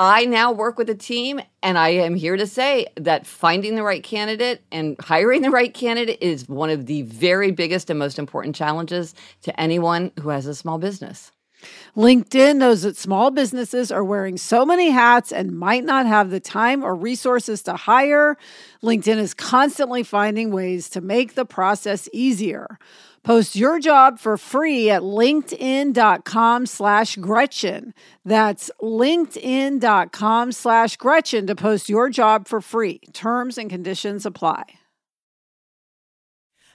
I 0.00 0.26
now 0.26 0.52
work 0.52 0.78
with 0.78 0.88
a 0.90 0.94
team, 0.94 1.40
and 1.60 1.76
I 1.76 1.88
am 1.88 2.14
here 2.14 2.36
to 2.36 2.46
say 2.46 2.86
that 2.96 3.26
finding 3.26 3.74
the 3.74 3.82
right 3.82 4.02
candidate 4.02 4.62
and 4.70 4.96
hiring 5.00 5.42
the 5.42 5.50
right 5.50 5.74
candidate 5.74 6.18
is 6.20 6.48
one 6.48 6.70
of 6.70 6.86
the 6.86 7.02
very 7.02 7.50
biggest 7.50 7.90
and 7.90 7.98
most 7.98 8.16
important 8.16 8.54
challenges 8.54 9.12
to 9.42 9.60
anyone 9.60 10.12
who 10.20 10.28
has 10.28 10.46
a 10.46 10.54
small 10.54 10.78
business. 10.78 11.32
LinkedIn 11.96 12.58
knows 12.58 12.82
that 12.82 12.96
small 12.96 13.32
businesses 13.32 13.90
are 13.90 14.04
wearing 14.04 14.36
so 14.36 14.64
many 14.64 14.90
hats 14.90 15.32
and 15.32 15.58
might 15.58 15.82
not 15.82 16.06
have 16.06 16.30
the 16.30 16.38
time 16.38 16.84
or 16.84 16.94
resources 16.94 17.60
to 17.64 17.74
hire. 17.74 18.36
LinkedIn 18.84 19.16
is 19.16 19.34
constantly 19.34 20.04
finding 20.04 20.52
ways 20.52 20.88
to 20.90 21.00
make 21.00 21.34
the 21.34 21.44
process 21.44 22.08
easier. 22.12 22.78
Post 23.22 23.56
your 23.56 23.78
job 23.78 24.18
for 24.18 24.36
free 24.36 24.90
at 24.90 25.02
linkedin.com 25.02 26.66
slash 26.66 27.16
Gretchen. 27.16 27.94
That's 28.24 28.70
linkedin.com 28.80 30.52
slash 30.52 30.96
Gretchen 30.96 31.46
to 31.46 31.54
post 31.54 31.88
your 31.88 32.10
job 32.10 32.48
for 32.48 32.60
free. 32.60 33.00
Terms 33.12 33.58
and 33.58 33.68
conditions 33.68 34.24
apply. 34.24 34.64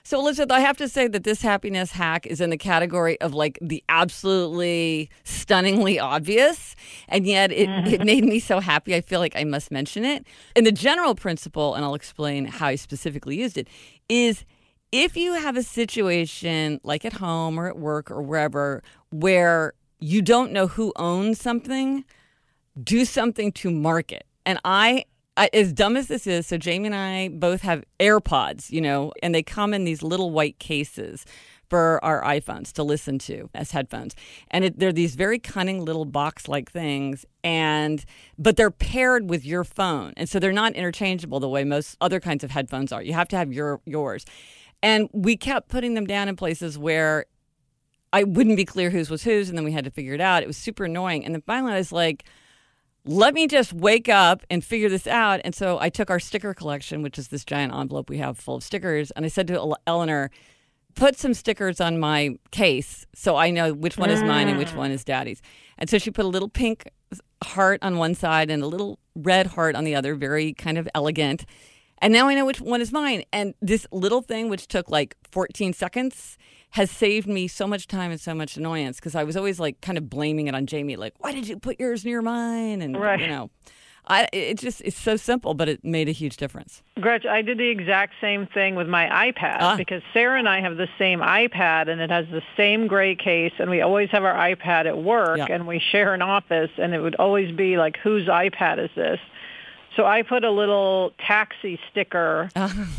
So, 0.06 0.20
Elizabeth, 0.20 0.52
I 0.52 0.60
have 0.60 0.76
to 0.76 0.88
say 0.88 1.08
that 1.08 1.24
this 1.24 1.40
happiness 1.40 1.90
hack 1.90 2.26
is 2.26 2.42
in 2.42 2.50
the 2.50 2.58
category 2.58 3.18
of 3.22 3.32
like 3.32 3.58
the 3.62 3.82
absolutely 3.88 5.08
stunningly 5.24 5.98
obvious. 5.98 6.76
And 7.08 7.26
yet 7.26 7.50
it, 7.50 7.70
mm-hmm. 7.70 7.86
it 7.86 8.04
made 8.04 8.22
me 8.22 8.38
so 8.38 8.60
happy. 8.60 8.94
I 8.94 9.00
feel 9.00 9.18
like 9.18 9.34
I 9.34 9.44
must 9.44 9.70
mention 9.70 10.04
it. 10.04 10.26
And 10.54 10.66
the 10.66 10.72
general 10.72 11.14
principle, 11.14 11.74
and 11.74 11.86
I'll 11.86 11.94
explain 11.94 12.44
how 12.44 12.66
I 12.66 12.74
specifically 12.74 13.40
used 13.40 13.56
it, 13.56 13.66
is 14.10 14.44
if 14.94 15.16
you 15.16 15.34
have 15.34 15.56
a 15.56 15.62
situation 15.64 16.80
like 16.84 17.04
at 17.04 17.14
home 17.14 17.58
or 17.58 17.66
at 17.66 17.76
work 17.76 18.12
or 18.12 18.22
wherever 18.22 18.80
where 19.10 19.74
you 19.98 20.22
don't 20.22 20.52
know 20.52 20.68
who 20.68 20.92
owns 20.94 21.40
something, 21.40 22.04
do 22.80 23.04
something 23.04 23.50
to 23.50 23.72
mark 23.72 24.12
it. 24.12 24.24
And 24.46 24.60
I 24.64 25.06
I, 25.36 25.50
as 25.52 25.72
dumb 25.72 25.96
as 25.96 26.06
this 26.06 26.28
is, 26.28 26.46
so 26.46 26.56
Jamie 26.58 26.86
and 26.86 26.94
I 26.94 27.28
both 27.28 27.62
have 27.62 27.82
AirPods, 27.98 28.70
you 28.70 28.80
know, 28.80 29.12
and 29.20 29.34
they 29.34 29.42
come 29.42 29.74
in 29.74 29.82
these 29.82 30.00
little 30.00 30.30
white 30.30 30.60
cases 30.60 31.26
for 31.68 31.98
our 32.04 32.22
iPhones 32.22 32.70
to 32.74 32.84
listen 32.84 33.18
to 33.18 33.50
as 33.52 33.72
headphones. 33.72 34.14
And 34.52 34.66
it, 34.66 34.78
they're 34.78 34.92
these 34.92 35.16
very 35.16 35.40
cunning 35.40 35.84
little 35.84 36.04
box-like 36.04 36.70
things 36.70 37.26
and 37.42 38.04
but 38.38 38.56
they're 38.56 38.70
paired 38.70 39.28
with 39.28 39.44
your 39.44 39.64
phone. 39.64 40.12
And 40.16 40.28
so 40.28 40.38
they're 40.38 40.52
not 40.52 40.74
interchangeable 40.74 41.40
the 41.40 41.48
way 41.48 41.64
most 41.64 41.96
other 42.00 42.20
kinds 42.20 42.44
of 42.44 42.52
headphones 42.52 42.92
are. 42.92 43.02
You 43.02 43.14
have 43.14 43.26
to 43.28 43.36
have 43.36 43.52
your 43.52 43.80
yours. 43.86 44.24
And 44.84 45.08
we 45.12 45.36
kept 45.36 45.68
putting 45.68 45.94
them 45.94 46.06
down 46.06 46.28
in 46.28 46.36
places 46.36 46.78
where 46.78 47.26
I 48.12 48.22
wouldn't 48.22 48.56
be 48.56 48.64
clear 48.64 48.90
whose 48.90 49.10
was 49.10 49.24
whose 49.24 49.48
and 49.48 49.58
then 49.58 49.64
we 49.64 49.72
had 49.72 49.84
to 49.84 49.90
figure 49.90 50.14
it 50.14 50.20
out. 50.20 50.44
It 50.44 50.46
was 50.46 50.56
super 50.56 50.84
annoying. 50.84 51.24
And 51.24 51.34
then 51.34 51.42
finally 51.42 51.72
I 51.72 51.78
was 51.78 51.90
like 51.90 52.24
let 53.06 53.34
me 53.34 53.46
just 53.46 53.72
wake 53.72 54.08
up 54.08 54.42
and 54.48 54.64
figure 54.64 54.88
this 54.88 55.06
out. 55.06 55.40
And 55.44 55.54
so 55.54 55.78
I 55.78 55.90
took 55.90 56.10
our 56.10 56.18
sticker 56.18 56.54
collection, 56.54 57.02
which 57.02 57.18
is 57.18 57.28
this 57.28 57.44
giant 57.44 57.74
envelope 57.74 58.08
we 58.08 58.18
have 58.18 58.38
full 58.38 58.56
of 58.56 58.62
stickers, 58.62 59.10
and 59.10 59.24
I 59.24 59.28
said 59.28 59.46
to 59.48 59.76
Eleanor, 59.86 60.30
put 60.94 61.18
some 61.18 61.34
stickers 61.34 61.80
on 61.80 61.98
my 61.98 62.38
case 62.50 63.06
so 63.14 63.36
I 63.36 63.50
know 63.50 63.74
which 63.74 63.98
one 63.98 64.10
is 64.10 64.22
mine 64.22 64.48
and 64.48 64.58
which 64.58 64.68
mm. 64.68 64.76
one 64.76 64.90
is 64.90 65.04
daddy's. 65.04 65.42
And 65.76 65.90
so 65.90 65.98
she 65.98 66.10
put 66.10 66.24
a 66.24 66.28
little 66.28 66.48
pink 66.48 66.88
heart 67.42 67.80
on 67.82 67.98
one 67.98 68.14
side 68.14 68.48
and 68.48 68.62
a 68.62 68.66
little 68.66 68.98
red 69.14 69.48
heart 69.48 69.74
on 69.74 69.84
the 69.84 69.94
other, 69.94 70.14
very 70.14 70.52
kind 70.52 70.78
of 70.78 70.88
elegant. 70.94 71.44
And 72.02 72.12
now 72.12 72.28
I 72.28 72.34
know 72.34 72.44
which 72.44 72.60
one 72.60 72.80
is 72.80 72.92
mine. 72.92 73.24
And 73.32 73.54
this 73.62 73.86
little 73.90 74.20
thing, 74.22 74.48
which 74.48 74.66
took 74.68 74.90
like 74.90 75.16
14 75.30 75.72
seconds, 75.72 76.36
has 76.70 76.90
saved 76.90 77.26
me 77.28 77.46
so 77.48 77.66
much 77.66 77.86
time 77.86 78.10
and 78.10 78.20
so 78.20 78.34
much 78.34 78.56
annoyance 78.56 78.96
because 78.96 79.14
I 79.14 79.22
was 79.24 79.36
always 79.36 79.60
like 79.60 79.80
kind 79.80 79.96
of 79.96 80.10
blaming 80.10 80.48
it 80.48 80.54
on 80.54 80.66
Jamie, 80.66 80.96
like, 80.96 81.14
why 81.18 81.32
did 81.32 81.46
you 81.48 81.56
put 81.56 81.78
yours 81.78 82.04
near 82.04 82.20
mine? 82.20 82.82
And, 82.82 82.98
right. 83.00 83.20
you 83.20 83.28
know, 83.28 83.50
I, 84.06 84.28
it 84.32 84.58
just, 84.58 84.80
it's 84.82 84.98
so 84.98 85.16
simple, 85.16 85.54
but 85.54 85.68
it 85.68 85.84
made 85.84 86.08
a 86.08 86.12
huge 86.12 86.36
difference. 86.36 86.82
Gretch, 87.00 87.24
I 87.26 87.42
did 87.42 87.58
the 87.58 87.68
exact 87.68 88.14
same 88.20 88.46
thing 88.48 88.74
with 88.74 88.88
my 88.88 89.06
iPad 89.32 89.58
Ah. 89.60 89.76
because 89.76 90.02
Sarah 90.12 90.38
and 90.38 90.48
I 90.48 90.60
have 90.60 90.76
the 90.76 90.88
same 90.98 91.20
iPad 91.20 91.88
and 91.88 92.00
it 92.00 92.10
has 92.10 92.26
the 92.30 92.42
same 92.56 92.86
gray 92.88 93.14
case 93.14 93.52
and 93.60 93.70
we 93.70 93.80
always 93.80 94.10
have 94.10 94.24
our 94.24 94.34
iPad 94.34 94.86
at 94.86 94.98
work 94.98 95.38
Yeah. 95.38 95.46
and 95.48 95.66
we 95.68 95.78
share 95.78 96.12
an 96.12 96.22
office 96.22 96.70
and 96.76 96.92
it 96.92 96.98
would 97.00 97.14
always 97.14 97.54
be 97.54 97.78
like, 97.78 97.96
whose 97.98 98.26
iPad 98.26 98.84
is 98.84 98.90
this? 98.96 99.20
So 99.96 100.04
I 100.06 100.22
put 100.22 100.42
a 100.44 100.50
little 100.50 101.12
taxi 101.18 101.78
sticker 101.90 102.48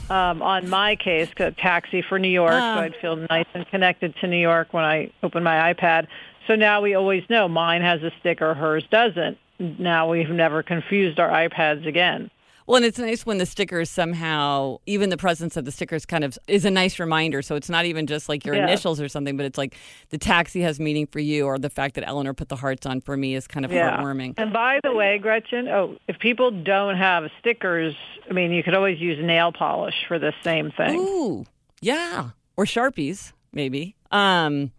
um, 0.09 0.41
on 0.41 0.69
my 0.69 0.95
case, 0.95 1.29
'cause 1.33 1.53
taxi 1.57 2.01
for 2.01 2.17
New 2.19 2.29
York, 2.29 2.53
Ah. 2.53 2.75
so 2.75 2.81
I'd 2.81 2.95
feel 2.97 3.15
nice 3.29 3.45
and 3.53 3.67
connected 3.69 4.15
to 4.21 4.27
New 4.27 4.37
York 4.37 4.73
when 4.73 4.83
I 4.85 5.09
open 5.23 5.43
my 5.43 5.73
iPad. 5.73 6.07
So 6.47 6.55
now 6.55 6.81
we 6.81 6.93
always 6.95 7.23
know 7.29 7.47
mine 7.47 7.81
has 7.81 8.01
a 8.03 8.11
sticker, 8.19 8.53
hers 8.53 8.85
doesn't. 8.91 9.37
Now 9.59 10.09
we've 10.09 10.29
never 10.29 10.63
confused 10.63 11.19
our 11.19 11.29
iPads 11.29 11.87
again. 11.87 12.29
Well, 12.67 12.77
and 12.77 12.85
it's 12.85 12.97
nice 12.97 13.27
when 13.27 13.37
the 13.37 13.45
stickers 13.45 13.91
somehow, 13.91 14.77
even 14.87 15.09
the 15.09 15.17
presence 15.17 15.55
of 15.55 15.65
the 15.65 15.71
stickers 15.71 16.03
kind 16.05 16.23
of 16.23 16.37
is 16.47 16.65
a 16.65 16.71
nice 16.71 16.97
reminder. 16.99 17.43
So 17.43 17.55
it's 17.55 17.69
not 17.69 17.85
even 17.85 18.07
just 18.07 18.27
like 18.27 18.43
your 18.43 18.55
Yeah. 18.55 18.63
initials 18.63 18.99
or 18.99 19.07
something, 19.07 19.37
but 19.37 19.45
it's 19.45 19.57
like 19.57 19.75
the 20.09 20.17
taxi 20.17 20.61
has 20.61 20.79
meaning 20.79 21.05
for 21.05 21.19
you, 21.19 21.45
or 21.45 21.59
the 21.59 21.69
fact 21.69 21.93
that 21.95 22.07
Eleanor 22.07 22.33
put 22.33 22.49
the 22.49 22.55
hearts 22.55 22.87
on 22.87 23.01
for 23.01 23.15
me 23.15 23.35
is 23.35 23.45
kind 23.45 23.65
of 23.65 23.71
heartwarming. 23.71 24.33
And 24.37 24.51
by 24.51 24.79
the 24.83 24.93
way, 24.93 25.19
Gretchen, 25.19 25.67
oh, 25.67 25.97
if 26.07 26.17
people 26.17 26.49
don't 26.49 26.97
have 26.97 27.29
stickers, 27.39 27.95
I 28.27 28.33
mean, 28.33 28.51
you 28.51 28.63
could 28.63 28.73
always 28.73 28.99
use 28.99 29.23
nail 29.23 29.51
polish 29.51 30.05
for 30.07 30.17
the 30.17 30.33
same 30.43 30.71
thing. 30.71 30.99
Ooh, 30.99 31.45
yeah, 31.81 32.29
or 32.57 32.65
Sharpies 32.65 33.31
maybe. 33.53 33.95
Um, 34.11 34.71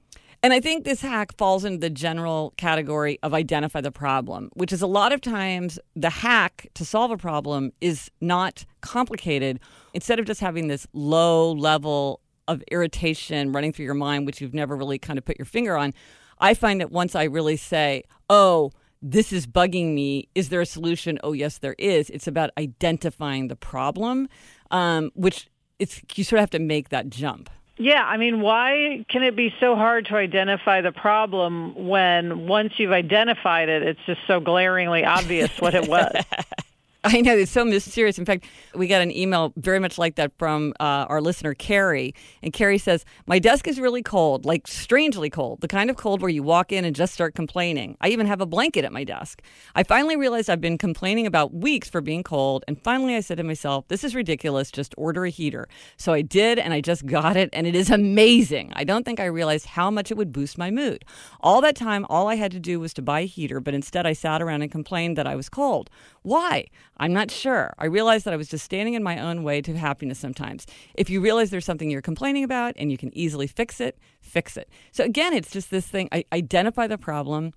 and 0.46 0.52
I 0.52 0.60
think 0.60 0.84
this 0.84 1.00
hack 1.00 1.36
falls 1.36 1.64
into 1.64 1.78
the 1.78 1.90
general 1.90 2.54
category 2.56 3.18
of 3.24 3.34
identify 3.34 3.80
the 3.80 3.90
problem, 3.90 4.50
which 4.54 4.72
is 4.72 4.80
a 4.80 4.86
lot 4.86 5.12
of 5.12 5.20
times 5.20 5.76
the 5.96 6.08
hack 6.08 6.68
to 6.74 6.84
solve 6.84 7.10
a 7.10 7.16
problem 7.16 7.72
is 7.80 8.12
not 8.20 8.64
complicated. 8.80 9.58
Instead 9.92 10.20
of 10.20 10.24
just 10.24 10.40
having 10.40 10.68
this 10.68 10.86
low 10.92 11.50
level 11.50 12.20
of 12.46 12.62
irritation 12.70 13.50
running 13.50 13.72
through 13.72 13.86
your 13.86 13.94
mind, 13.94 14.24
which 14.24 14.40
you've 14.40 14.54
never 14.54 14.76
really 14.76 15.00
kind 15.00 15.18
of 15.18 15.24
put 15.24 15.36
your 15.36 15.46
finger 15.46 15.76
on, 15.76 15.92
I 16.38 16.54
find 16.54 16.80
that 16.80 16.92
once 16.92 17.16
I 17.16 17.24
really 17.24 17.56
say, 17.56 18.04
oh, 18.30 18.70
this 19.02 19.32
is 19.32 19.48
bugging 19.48 19.94
me. 19.94 20.28
Is 20.36 20.50
there 20.50 20.60
a 20.60 20.66
solution? 20.66 21.18
Oh, 21.24 21.32
yes, 21.32 21.58
there 21.58 21.74
is. 21.76 22.08
It's 22.08 22.28
about 22.28 22.50
identifying 22.56 23.48
the 23.48 23.56
problem, 23.56 24.28
um, 24.70 25.10
which 25.16 25.48
it's 25.80 26.00
you 26.14 26.22
sort 26.22 26.38
of 26.38 26.42
have 26.42 26.50
to 26.50 26.60
make 26.60 26.90
that 26.90 27.10
jump. 27.10 27.50
Yeah, 27.78 28.02
I 28.02 28.16
mean, 28.16 28.40
why 28.40 29.04
can 29.08 29.22
it 29.22 29.36
be 29.36 29.54
so 29.60 29.76
hard 29.76 30.06
to 30.06 30.16
identify 30.16 30.80
the 30.80 30.92
problem 30.92 31.88
when 31.88 32.46
once 32.46 32.72
you've 32.78 32.92
identified 32.92 33.68
it, 33.68 33.82
it's 33.82 34.00
just 34.06 34.20
so 34.26 34.40
glaringly 34.40 35.04
obvious 35.04 35.50
what 35.60 35.74
it 35.74 35.86
was? 35.86 36.14
I 37.14 37.20
know 37.20 37.36
it's 37.36 37.52
so 37.52 37.64
mysterious. 37.64 38.18
In 38.18 38.24
fact, 38.24 38.46
we 38.74 38.88
got 38.88 39.00
an 39.00 39.12
email 39.12 39.52
very 39.56 39.78
much 39.78 39.96
like 39.96 40.16
that 40.16 40.32
from 40.38 40.74
uh, 40.80 41.06
our 41.08 41.20
listener 41.20 41.54
Carrie, 41.54 42.14
and 42.42 42.52
Carrie 42.52 42.78
says, 42.78 43.04
"My 43.26 43.38
desk 43.38 43.68
is 43.68 43.78
really 43.78 44.02
cold, 44.02 44.44
like 44.44 44.66
strangely 44.66 45.30
cold, 45.30 45.60
the 45.60 45.68
kind 45.68 45.88
of 45.88 45.96
cold 45.96 46.20
where 46.20 46.30
you 46.30 46.42
walk 46.42 46.72
in 46.72 46.84
and 46.84 46.96
just 46.96 47.14
start 47.14 47.36
complaining. 47.36 47.96
I 48.00 48.08
even 48.08 48.26
have 48.26 48.40
a 48.40 48.46
blanket 48.46 48.84
at 48.84 48.92
my 48.92 49.04
desk. 49.04 49.40
I 49.76 49.84
finally 49.84 50.16
realized 50.16 50.50
I've 50.50 50.60
been 50.60 50.78
complaining 50.78 51.26
about 51.28 51.54
weeks 51.54 51.88
for 51.88 52.00
being 52.00 52.24
cold, 52.24 52.64
and 52.66 52.82
finally 52.82 53.14
I 53.14 53.20
said 53.20 53.36
to 53.36 53.44
myself, 53.44 53.86
this 53.86 54.02
is 54.02 54.16
ridiculous. 54.16 54.72
Just 54.72 54.92
order 54.98 55.24
a 55.24 55.30
heater. 55.30 55.68
So 55.96 56.12
I 56.12 56.22
did, 56.22 56.58
and 56.58 56.72
I 56.72 56.80
just 56.80 57.06
got 57.06 57.36
it, 57.36 57.50
and 57.52 57.68
it 57.68 57.76
is 57.76 57.88
amazing. 57.88 58.72
I 58.74 58.82
don't 58.82 59.04
think 59.04 59.20
I 59.20 59.26
realized 59.26 59.66
how 59.66 59.92
much 59.92 60.10
it 60.10 60.16
would 60.16 60.32
boost 60.32 60.58
my 60.58 60.72
mood. 60.72 61.04
All 61.40 61.60
that 61.60 61.76
time, 61.76 62.04
all 62.08 62.26
I 62.26 62.34
had 62.34 62.50
to 62.50 62.60
do 62.60 62.80
was 62.80 62.92
to 62.94 63.02
buy 63.02 63.20
a 63.20 63.26
heater, 63.26 63.60
but 63.60 63.74
instead 63.74 64.06
I 64.06 64.12
sat 64.12 64.42
around 64.42 64.62
and 64.62 64.72
complained 64.72 65.16
that 65.16 65.26
I 65.28 65.36
was 65.36 65.48
cold. 65.48 65.88
Why? 66.26 66.66
I'm 66.96 67.12
not 67.12 67.30
sure. 67.30 67.72
I 67.78 67.86
realized 67.86 68.24
that 68.24 68.34
I 68.34 68.36
was 68.36 68.48
just 68.48 68.64
standing 68.64 68.94
in 68.94 69.02
my 69.04 69.20
own 69.20 69.44
way 69.44 69.60
to 69.60 69.76
happiness 69.76 70.18
sometimes. 70.18 70.66
If 70.96 71.08
you 71.08 71.20
realize 71.20 71.50
there's 71.50 71.64
something 71.64 71.88
you're 71.88 72.02
complaining 72.02 72.42
about 72.42 72.74
and 72.76 72.90
you 72.90 72.98
can 72.98 73.16
easily 73.16 73.46
fix 73.46 73.80
it, 73.80 73.96
fix 74.20 74.56
it. 74.56 74.68
So 74.90 75.04
again, 75.04 75.32
it's 75.32 75.52
just 75.52 75.70
this 75.70 75.86
thing 75.86 76.08
I 76.10 76.24
identify 76.32 76.88
the 76.88 76.98
problem. 76.98 77.52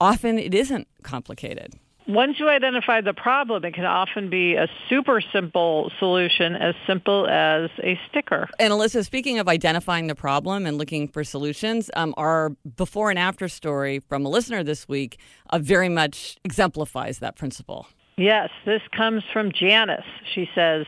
Often 0.00 0.38
it 0.38 0.54
isn't 0.54 0.86
complicated. 1.02 1.74
Once 2.08 2.40
you 2.40 2.48
identify 2.48 3.02
the 3.02 3.12
problem, 3.12 3.62
it 3.66 3.74
can 3.74 3.84
often 3.84 4.30
be 4.30 4.54
a 4.54 4.66
super 4.88 5.20
simple 5.20 5.92
solution, 5.98 6.56
as 6.56 6.74
simple 6.86 7.28
as 7.28 7.68
a 7.82 8.00
sticker. 8.08 8.48
And 8.58 8.72
Alyssa, 8.72 9.04
speaking 9.04 9.38
of 9.38 9.46
identifying 9.46 10.06
the 10.06 10.14
problem 10.14 10.64
and 10.64 10.78
looking 10.78 11.08
for 11.08 11.22
solutions, 11.22 11.90
um, 11.96 12.14
our 12.16 12.56
before 12.76 13.10
and 13.10 13.18
after 13.18 13.46
story 13.46 13.98
from 13.98 14.24
a 14.24 14.30
listener 14.30 14.64
this 14.64 14.88
week 14.88 15.18
uh, 15.50 15.58
very 15.58 15.90
much 15.90 16.38
exemplifies 16.44 17.18
that 17.18 17.36
principle. 17.36 17.86
Yes, 18.16 18.48
this 18.64 18.80
comes 18.96 19.22
from 19.30 19.52
Janice. 19.52 20.00
She 20.34 20.48
says, 20.54 20.86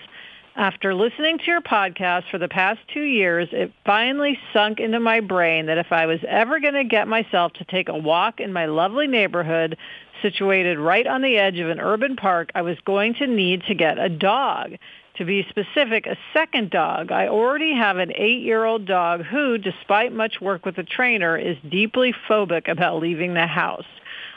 after 0.57 0.95
listening 0.95 1.39
to 1.39 1.45
your 1.45 1.61
podcast 1.61 2.31
for 2.31 2.39
the 2.39 2.49
past 2.49 2.81
two 2.93 3.03
years, 3.03 3.49
it 3.53 3.73
finally 3.87 4.39
sunk 4.53 4.81
into 4.81 5.01
my 5.01 5.21
brain 5.21 5.67
that 5.67 5.79
if 5.79 5.93
I 5.93 6.07
was 6.07 6.19
ever 6.27 6.61
going 6.61 6.75
to 6.75 6.85
get 6.85 7.09
myself 7.09 7.53
to 7.55 7.65
take 7.65 7.89
a 7.89 7.97
walk 7.97 8.41
in 8.41 8.53
my 8.53 8.67
lovely 8.67 9.07
neighborhood 9.07 9.77
situated 10.23 10.79
right 10.79 11.07
on 11.07 11.23
the 11.23 11.39
edge 11.39 11.59
of 11.59 11.69
an 11.69 11.81
urban 11.81 12.17
park, 12.17 12.51
I 12.55 12.63
was 12.63 12.79
going 12.85 13.15
to 13.15 13.27
need 13.27 13.65
to 13.65 13.75
get 13.75 13.99
a 13.99 14.09
dog. 14.09 14.77
To 15.17 15.25
be 15.27 15.47
specific, 15.51 16.07
a 16.07 16.17
second 16.33 16.71
dog. 16.71 17.13
I 17.13 17.29
already 17.29 17.75
have 17.75 17.99
an 17.99 18.13
eight-year-old 18.15 18.87
dog 18.87 19.23
who, 19.23 19.59
despite 19.59 20.15
much 20.15 20.41
work 20.41 20.65
with 20.65 20.79
a 20.79 20.83
trainer, 20.83 21.37
is 21.37 21.59
deeply 21.69 22.15
phobic 22.27 22.69
about 22.69 23.01
leaving 23.01 23.35
the 23.35 23.47
house. 23.47 23.85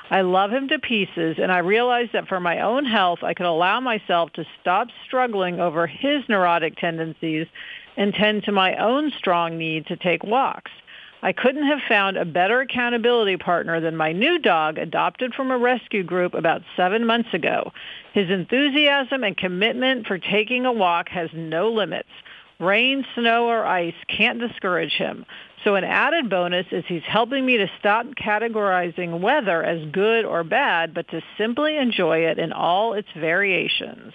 I 0.10 0.22
love 0.22 0.52
him 0.52 0.68
to 0.68 0.80
pieces, 0.80 1.38
and 1.40 1.52
I 1.52 1.60
realized 1.60 2.12
that 2.12 2.28
for 2.28 2.40
my 2.40 2.60
own 2.60 2.84
health, 2.84 3.24
I 3.24 3.34
could 3.34 3.46
allow 3.46 3.80
myself 3.80 4.34
to 4.34 4.46
stop 4.60 4.90
struggling 5.06 5.62
over 5.62 5.88
his 5.88 6.28
neurotic 6.28 6.76
tendencies 6.76 7.48
and 7.96 8.14
tend 8.14 8.44
to 8.44 8.52
my 8.52 8.76
own 8.76 9.12
strong 9.12 9.58
need 9.58 9.88
to 9.88 9.96
take 9.96 10.24
walks. 10.24 10.72
I 11.24 11.32
couldn't 11.32 11.68
have 11.68 11.80
found 11.88 12.18
a 12.18 12.26
better 12.26 12.60
accountability 12.60 13.38
partner 13.38 13.80
than 13.80 13.96
my 13.96 14.12
new 14.12 14.40
dog 14.40 14.78
adopted 14.78 15.34
from 15.34 15.52
a 15.52 15.58
rescue 15.58 16.04
group 16.04 16.34
about 16.34 16.64
seven 16.76 17.06
months 17.06 17.34
ago. 17.34 17.72
His 18.14 18.30
enthusiasm 18.30 19.24
and 19.24 19.38
commitment 19.38 20.06
for 20.06 20.18
taking 20.18 20.66
a 20.66 20.74
walk 20.74 21.08
has 21.08 21.30
no 21.34 21.72
limits. 21.72 22.10
Rain, 22.60 23.06
snow, 23.16 23.48
or 23.48 23.66
ice 23.66 23.96
can't 24.10 24.38
discourage 24.38 24.92
him. 24.92 25.26
So 25.64 25.76
an 25.76 25.86
added 25.86 26.30
bonus 26.30 26.66
is 26.74 26.84
he's 26.90 27.04
helping 27.08 27.46
me 27.46 27.56
to 27.56 27.72
stop 27.80 28.06
categorizing 28.22 29.22
weather 29.22 29.64
as 29.64 29.90
good 29.94 30.26
or 30.26 30.44
bad, 30.44 30.94
but 30.94 31.08
to 31.08 31.22
simply 31.38 31.78
enjoy 31.78 32.26
it 32.26 32.38
in 32.38 32.52
all 32.52 32.96
its 32.96 33.08
variations. 33.18 34.12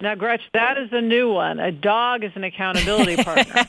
Now, 0.00 0.14
Gretch, 0.14 0.42
that 0.54 0.78
is 0.78 0.90
a 0.92 1.00
new 1.00 1.32
one. 1.32 1.58
A 1.58 1.72
dog 1.72 2.22
is 2.22 2.30
an 2.36 2.44
accountability 2.44 3.16
partner. 3.24 3.64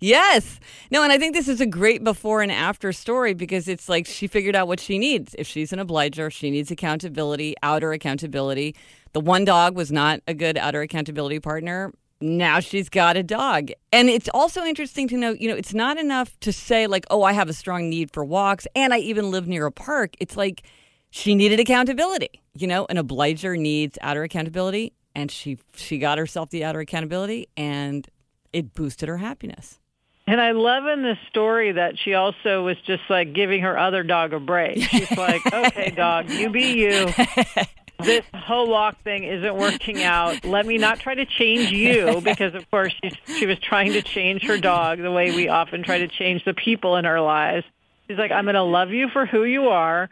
Yes. 0.00 0.60
No, 0.90 1.02
and 1.02 1.12
I 1.12 1.18
think 1.18 1.34
this 1.34 1.48
is 1.48 1.60
a 1.60 1.66
great 1.66 2.04
before 2.04 2.42
and 2.42 2.52
after 2.52 2.92
story 2.92 3.32
because 3.32 3.68
it's 3.68 3.88
like 3.88 4.06
she 4.06 4.26
figured 4.26 4.54
out 4.54 4.68
what 4.68 4.80
she 4.80 4.98
needs. 4.98 5.34
If 5.38 5.46
she's 5.46 5.72
an 5.72 5.78
obliger, 5.78 6.28
she 6.28 6.50
needs 6.50 6.70
accountability, 6.70 7.54
outer 7.62 7.92
accountability. 7.92 8.74
The 9.12 9.20
one 9.20 9.44
dog 9.44 9.76
was 9.76 9.90
not 9.90 10.20
a 10.26 10.34
good 10.34 10.58
outer 10.58 10.82
accountability 10.82 11.40
partner. 11.40 11.92
Now 12.20 12.60
she's 12.60 12.88
got 12.88 13.16
a 13.16 13.22
dog. 13.22 13.70
And 13.92 14.10
it's 14.10 14.28
also 14.34 14.62
interesting 14.64 15.08
to 15.08 15.16
know, 15.16 15.30
you 15.32 15.48
know, 15.48 15.56
it's 15.56 15.72
not 15.72 15.96
enough 15.98 16.38
to 16.40 16.52
say, 16.52 16.86
like, 16.86 17.06
oh, 17.10 17.22
I 17.22 17.32
have 17.32 17.48
a 17.48 17.52
strong 17.54 17.88
need 17.88 18.12
for 18.12 18.24
walks 18.24 18.66
and 18.76 18.92
I 18.92 18.98
even 18.98 19.30
live 19.30 19.48
near 19.48 19.66
a 19.66 19.72
park. 19.72 20.16
It's 20.20 20.36
like 20.36 20.62
she 21.10 21.34
needed 21.34 21.60
accountability. 21.60 22.42
You 22.54 22.66
know, 22.66 22.86
an 22.90 22.98
obliger 22.98 23.56
needs 23.56 23.98
outer 24.02 24.22
accountability 24.22 24.92
and 25.14 25.30
she 25.30 25.58
she 25.74 25.98
got 25.98 26.18
herself 26.18 26.50
the 26.50 26.64
outer 26.64 26.80
accountability 26.80 27.48
and 27.56 28.08
it 28.52 28.74
boosted 28.74 29.08
her 29.08 29.18
happiness. 29.18 29.78
And 30.26 30.40
I 30.40 30.52
love 30.52 30.86
in 30.86 31.02
this 31.02 31.18
story 31.28 31.72
that 31.72 31.98
she 31.98 32.14
also 32.14 32.64
was 32.64 32.76
just 32.86 33.02
like 33.10 33.32
giving 33.32 33.62
her 33.62 33.76
other 33.76 34.02
dog 34.02 34.32
a 34.32 34.40
break. 34.40 34.80
She's 34.82 35.10
like, 35.16 35.44
okay, 35.52 35.90
dog, 35.90 36.30
you 36.30 36.50
be 36.50 36.72
you. 36.74 37.08
This 38.02 38.24
whole 38.34 38.68
walk 38.68 39.00
thing 39.04 39.22
isn't 39.22 39.54
working 39.54 40.02
out. 40.02 40.44
Let 40.44 40.66
me 40.66 40.76
not 40.76 40.98
try 40.98 41.14
to 41.14 41.24
change 41.24 41.70
you 41.70 42.20
because, 42.20 42.52
of 42.54 42.68
course, 42.68 42.92
she, 43.00 43.12
she 43.38 43.46
was 43.46 43.60
trying 43.60 43.92
to 43.92 44.02
change 44.02 44.42
her 44.42 44.58
dog 44.58 44.98
the 44.98 45.12
way 45.12 45.30
we 45.30 45.48
often 45.48 45.84
try 45.84 45.98
to 45.98 46.08
change 46.08 46.44
the 46.44 46.52
people 46.52 46.96
in 46.96 47.06
our 47.06 47.20
lives. 47.20 47.64
She's 48.08 48.18
like, 48.18 48.32
I'm 48.32 48.44
going 48.44 48.56
to 48.56 48.62
love 48.62 48.90
you 48.90 49.08
for 49.08 49.24
who 49.24 49.44
you 49.44 49.68
are 49.68 50.10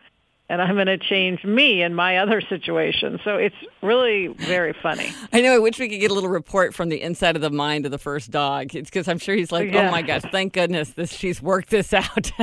and 0.50 0.60
I'm 0.60 0.74
going 0.74 0.86
to 0.86 0.98
change 0.98 1.44
me 1.44 1.82
in 1.82 1.94
my 1.94 2.18
other 2.18 2.40
situation. 2.42 3.20
So 3.24 3.36
it's 3.36 3.54
really 3.82 4.26
very 4.28 4.74
funny. 4.82 5.12
I 5.32 5.40
know. 5.40 5.54
I 5.54 5.58
wish 5.58 5.78
we 5.78 5.88
could 5.88 6.00
get 6.00 6.10
a 6.10 6.14
little 6.14 6.28
report 6.28 6.74
from 6.74 6.88
the 6.90 7.00
inside 7.00 7.36
of 7.36 7.42
the 7.42 7.50
mind 7.50 7.86
of 7.86 7.92
the 7.92 7.98
first 7.98 8.30
dog. 8.30 8.74
It's 8.74 8.90
because 8.90 9.08
I'm 9.08 9.18
sure 9.18 9.34
he's 9.34 9.52
like, 9.52 9.68
oh 9.68 9.76
Yeah. 9.76 9.88
oh 9.88 9.90
my 9.90 10.02
gosh, 10.02 10.22
thank 10.30 10.52
goodness 10.52 10.90
this 10.90 11.12
she's 11.12 11.40
worked 11.40 11.70
this 11.70 11.94
out. 11.94 12.30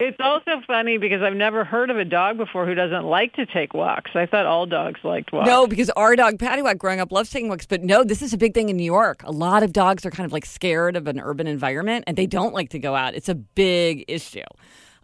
It's 0.00 0.16
also 0.18 0.60
funny 0.66 0.98
because 0.98 1.22
I've 1.22 1.36
never 1.36 1.64
heard 1.64 1.88
of 1.88 1.96
a 1.96 2.04
dog 2.04 2.36
before 2.36 2.66
who 2.66 2.74
doesn't 2.74 3.04
like 3.04 3.32
to 3.34 3.46
take 3.46 3.74
walks. 3.74 4.10
I 4.14 4.26
thought 4.26 4.44
all 4.44 4.66
dogs 4.66 4.98
liked 5.04 5.32
walks. 5.32 5.46
no, 5.46 5.68
because 5.68 5.88
our 5.90 6.16
dog 6.16 6.38
Paddywhack 6.38 6.78
growing 6.78 6.98
up 6.98 7.12
loves 7.12 7.30
taking 7.30 7.48
walks, 7.48 7.64
but 7.64 7.84
no, 7.84 8.02
this 8.02 8.20
is 8.20 8.32
a 8.32 8.36
big 8.36 8.54
thing 8.54 8.68
in 8.68 8.76
New 8.76 8.84
York. 8.84 9.22
A 9.22 9.30
lot 9.30 9.62
of 9.62 9.72
dogs 9.72 10.04
are 10.04 10.10
kind 10.10 10.26
of 10.26 10.32
like 10.32 10.46
scared 10.46 10.96
of 10.96 11.06
an 11.06 11.20
urban 11.20 11.46
environment 11.46 12.04
and 12.08 12.16
they 12.16 12.26
don't 12.26 12.52
like 12.52 12.70
to 12.70 12.80
go 12.80 12.96
out. 12.96 13.14
It's 13.14 13.28
a 13.28 13.36
big 13.36 14.04
issue. 14.08 14.42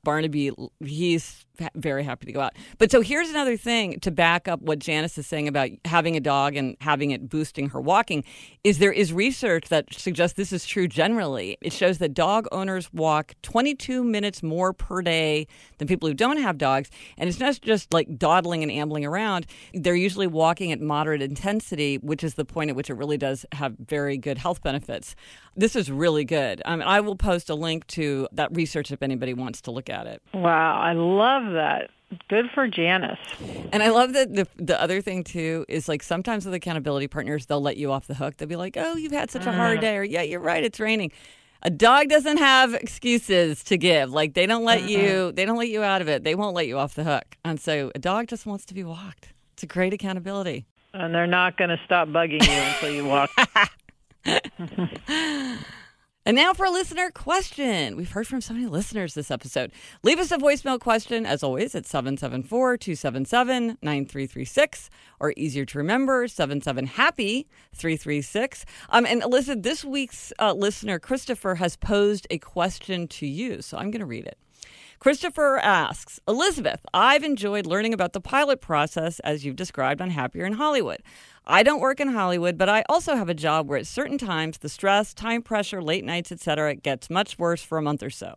Barnaby, 0.03 0.53
he's 0.85 1.45
very 1.75 2.05
happy 2.05 2.27
to 2.27 2.33
go 2.33 2.41
out. 2.41 2.55
But 2.79 2.91
so 2.91 3.01
here's 3.01 3.29
another 3.29 3.57
thing 3.57 4.01
to 4.01 4.11
back 4.11 4.49
up 4.49 4.63
what 4.63 4.79
Janice 4.79 5.19
is 5.19 5.27
saying 5.27 5.49
about 5.49 5.71
having 5.85 6.17
a 6.17 6.21
dog 6.21 6.57
and 6.57 6.77
having 6.81 7.11
it 7.11 7.29
boosting 7.29 7.71
her 7.71 7.81
walking 7.81 8.25
is 8.65 8.79
there 8.79 8.93
is 8.93 9.13
research 9.13 9.69
that 9.69 9.93
suggests 9.93 10.37
this 10.37 10.53
is 10.53 10.65
true 10.65 10.89
generally. 10.89 11.59
It 11.61 11.73
shows 11.73 11.99
that 11.99 12.15
dog 12.15 12.47
owners 12.53 12.93
walk 12.93 13.35
22 13.43 14.03
minutes 14.05 14.43
more 14.43 14.73
per 14.73 15.03
day 15.03 15.47
than 15.79 15.89
people 15.89 16.09
who 16.09 16.15
don't 16.15 16.39
have 16.39 16.59
dogs. 16.59 16.91
And 17.19 17.29
it's 17.29 17.41
not 17.41 17.61
just 17.61 17.93
like 17.93 18.19
dawdling 18.19 18.63
and 18.63 18.73
ambling 18.73 19.05
around. 19.05 19.47
They're 19.75 19.95
usually 19.95 20.27
walking 20.27 20.73
at 20.73 20.81
moderate 20.81 21.23
intensity, 21.23 21.97
which 21.99 22.25
is 22.25 22.35
the 22.35 22.45
point 22.45 22.71
at 22.71 22.77
which 22.77 22.91
it 22.91 22.95
really 22.95 23.19
does 23.19 23.45
have 23.53 23.77
very 23.79 24.17
good 24.17 24.39
health 24.39 24.63
benefits. 24.63 25.15
This 25.61 25.77
is 25.77 25.90
really 25.90 26.25
good. 26.25 26.62
Um, 26.64 26.81
I 26.81 27.01
will 27.01 27.16
post 27.16 27.51
a 27.51 27.55
link 27.55 27.87
to 27.88 28.27
that 28.33 28.49
research 28.57 28.90
if 28.92 29.03
anybody 29.03 29.35
wants 29.35 29.61
to 29.62 29.70
look 29.70 29.90
at 29.90 30.07
it. 30.07 30.23
Wow, 30.33 30.81
I 30.81 30.94
love 30.94 31.53
that. 31.53 31.90
Good 32.31 32.46
for 32.55 32.66
Janice. 32.66 33.18
And 33.70 33.83
I 33.83 33.90
love 33.90 34.14
that 34.14 34.35
the 34.35 34.49
the 34.57 34.81
other 34.81 35.03
thing 35.03 35.23
too 35.23 35.66
is 35.68 35.87
like 35.87 36.03
sometimes 36.03 36.46
with 36.46 36.55
accountability 36.55 37.09
partners 37.09 37.44
they'll 37.44 37.61
let 37.61 37.77
you 37.77 37.92
off 37.92 38.07
the 38.07 38.14
hook. 38.14 38.38
They'll 38.38 38.49
be 38.49 38.57
like, 38.57 38.79
"Oh, 38.79 38.96
you've 38.96 39.12
had 39.12 39.31
such 39.31 39.44
a 39.44 39.53
hard 39.53 39.81
day," 39.81 39.99
or 39.99 40.03
"Yeah, 40.03 40.23
you're 40.23 40.40
right, 40.40 40.64
it's 40.64 40.81
raining." 40.81 41.12
A 41.62 41.68
dog 41.68 42.09
doesn't 42.09 42.38
have 42.38 42.73
excuses 42.73 43.62
to 43.64 43.77
give. 43.77 44.11
Like 44.11 44.33
they 44.33 44.46
don't 44.46 44.64
let 44.64 44.88
you 44.88 45.31
they 45.33 45.44
don't 45.44 45.59
let 45.59 45.68
you 45.68 45.83
out 45.83 46.01
of 46.01 46.09
it. 46.09 46.25
They 46.25 46.35
won't 46.35 46.57
let 46.57 46.68
you 46.68 46.79
off 46.79 46.94
the 46.94 47.05
hook. 47.05 47.37
And 47.44 47.61
so 47.61 47.92
a 47.94 47.99
dog 47.99 48.29
just 48.29 48.46
wants 48.46 48.64
to 48.64 48.73
be 48.73 48.83
walked. 48.83 49.35
It's 49.53 49.62
a 49.62 49.66
great 49.66 49.92
accountability. 49.92 50.64
And 50.94 51.14
they're 51.14 51.27
not 51.27 51.57
going 51.57 51.70
to 51.70 51.79
stop 51.85 52.09
bugging 52.09 52.44
you 52.44 52.62
until 52.62 52.90
you 52.90 53.05
walk. 53.05 53.31
And 56.26 56.37
now 56.37 56.52
for 56.52 56.66
a 56.66 56.70
listener 56.70 57.11
question. 57.11 57.96
We've 57.96 58.12
heard 58.12 58.26
from 58.26 58.42
so 58.42 58.52
many 58.52 58.66
listeners 58.66 59.14
this 59.14 59.30
episode. 59.30 59.72
Leave 60.02 60.18
us 60.18 60.30
a 60.30 60.37
voicemail 60.37 60.78
question, 60.78 61.24
as 61.24 61.42
always, 61.42 61.74
at 61.74 61.87
774 61.87 62.76
277 62.76 63.78
9336, 63.80 64.90
or 65.18 65.33
easier 65.37 65.64
to 65.64 65.78
remember, 65.78 66.28
77 66.28 66.87
Happy 66.88 67.48
336. 67.74 68.66
Um, 68.90 69.06
and 69.06 69.22
Elizabeth, 69.22 69.64
this 69.64 69.83
week's 69.83 70.30
uh, 70.38 70.52
listener, 70.52 70.98
Christopher, 70.98 71.54
has 71.54 71.76
posed 71.76 72.26
a 72.30 72.37
question 72.37 73.09
to 73.09 73.26
you. 73.26 73.62
So 73.62 73.78
I'm 73.78 73.90
going 73.90 74.00
to 74.00 74.06
read 74.06 74.26
it. 74.26 74.37
Christopher 75.00 75.59
asks, 75.59 76.20
Elizabeth, 76.28 76.85
I've 76.92 77.24
enjoyed 77.24 77.64
learning 77.64 77.94
about 77.94 78.12
the 78.12 78.20
pilot 78.20 78.61
process 78.61 79.18
as 79.20 79.46
you've 79.46 79.56
described 79.56 80.02
on 80.02 80.11
Happier 80.11 80.44
in 80.44 80.52
Hollywood. 80.52 81.02
I 81.51 81.65
don't 81.65 81.81
work 81.81 81.99
in 81.99 82.07
Hollywood, 82.07 82.57
but 82.57 82.69
I 82.69 82.85
also 82.89 83.17
have 83.17 83.29
a 83.29 83.35
job 83.35 83.69
where 83.69 83.81
at 83.81 83.89
certain 83.89 84.19
times 84.19 84.59
the 84.59 84.69
stress, 84.69 85.13
time 85.13 85.43
pressure, 85.43 85.83
late 85.83 86.05
nights, 86.05 86.31
etc. 86.31 86.77
gets 86.77 87.11
much 87.11 87.41
worse 87.41 87.61
for 87.61 87.77
a 87.77 87.83
month 87.83 88.05
or 88.05 88.11
so. 88.11 88.37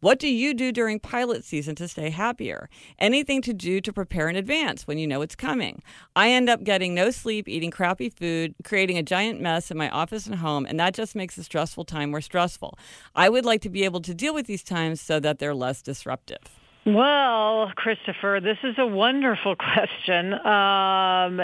What 0.00 0.18
do 0.18 0.26
you 0.26 0.52
do 0.54 0.72
during 0.72 0.98
pilot 0.98 1.44
season 1.44 1.76
to 1.76 1.86
stay 1.86 2.10
happier? 2.10 2.68
Anything 2.98 3.42
to 3.42 3.54
do 3.54 3.80
to 3.82 3.92
prepare 3.92 4.28
in 4.28 4.34
advance 4.34 4.88
when 4.88 4.98
you 4.98 5.06
know 5.06 5.22
it's 5.22 5.36
coming? 5.36 5.82
I 6.16 6.30
end 6.30 6.50
up 6.50 6.64
getting 6.64 6.96
no 6.96 7.12
sleep, 7.12 7.48
eating 7.48 7.70
crappy 7.70 8.08
food, 8.08 8.56
creating 8.64 8.98
a 8.98 9.04
giant 9.04 9.40
mess 9.40 9.70
in 9.70 9.78
my 9.78 9.88
office 9.90 10.26
and 10.26 10.34
home, 10.34 10.66
and 10.66 10.80
that 10.80 10.94
just 10.94 11.14
makes 11.14 11.38
a 11.38 11.44
stressful 11.44 11.84
time 11.84 12.10
more 12.10 12.20
stressful. 12.20 12.76
I 13.14 13.28
would 13.28 13.44
like 13.44 13.62
to 13.62 13.70
be 13.70 13.84
able 13.84 14.00
to 14.00 14.14
deal 14.14 14.34
with 14.34 14.48
these 14.48 14.64
times 14.64 15.00
so 15.00 15.20
that 15.20 15.38
they're 15.38 15.54
less 15.54 15.80
disruptive. 15.80 16.58
Well, 16.84 17.70
Christopher, 17.76 18.40
this 18.42 18.58
is 18.64 18.74
a 18.78 18.86
wonderful 18.86 19.54
question. 19.74 20.34
Um, 20.34 21.40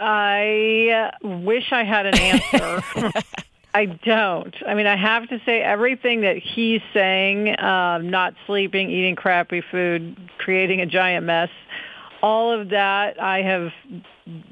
I 0.00 1.12
wish 1.22 1.72
I 1.72 1.84
had 1.84 2.06
an 2.06 2.18
answer. 2.18 3.12
I 3.74 3.86
don't. 3.86 4.54
I 4.66 4.74
mean, 4.74 4.86
I 4.86 4.96
have 4.96 5.28
to 5.28 5.40
say 5.44 5.62
everything 5.62 6.22
that 6.22 6.36
he's 6.36 6.80
saying, 6.92 7.60
um, 7.60 8.10
not 8.10 8.34
sleeping, 8.46 8.90
eating 8.90 9.14
crappy 9.14 9.60
food, 9.60 10.16
creating 10.38 10.80
a 10.80 10.86
giant 10.86 11.24
mess, 11.26 11.50
all 12.22 12.52
of 12.52 12.70
that 12.70 13.20
I 13.22 13.42
have 13.42 13.72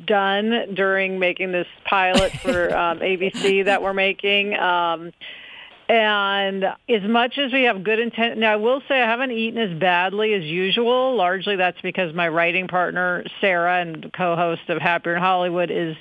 done 0.07 0.75
during 0.75 1.19
making 1.19 1.53
this 1.53 1.67
pilot 1.85 2.33
for 2.33 2.77
um, 2.77 3.01
ABC 3.01 3.65
that 3.65 3.83
we're 3.83 3.95
making. 3.95 4.55
Um, 4.55 5.13
and 5.89 6.65
as 6.65 7.03
much 7.03 7.39
as 7.39 7.53
we 7.53 7.63
have 7.63 7.83
good 7.83 7.99
intent, 7.99 8.39
now 8.39 8.53
I 8.53 8.57
will 8.57 8.83
say 8.89 9.01
I 9.01 9.07
haven't 9.09 9.31
eaten 9.33 9.59
as 9.59 9.79
badly 9.79 10.35
as 10.35 10.45
usual. 10.45 11.17
Largely 11.17 11.57
that's 11.57 11.81
because 11.81 12.15
my 12.15 12.29
writing 12.29 12.69
partner, 12.69 13.25
Sarah, 13.41 13.81
and 13.81 14.13
co-host 14.13 14.69
of 14.69 14.83
Happier 14.83 15.17
in 15.17 15.23
Hollywood 15.23 15.71
is, 15.71 15.97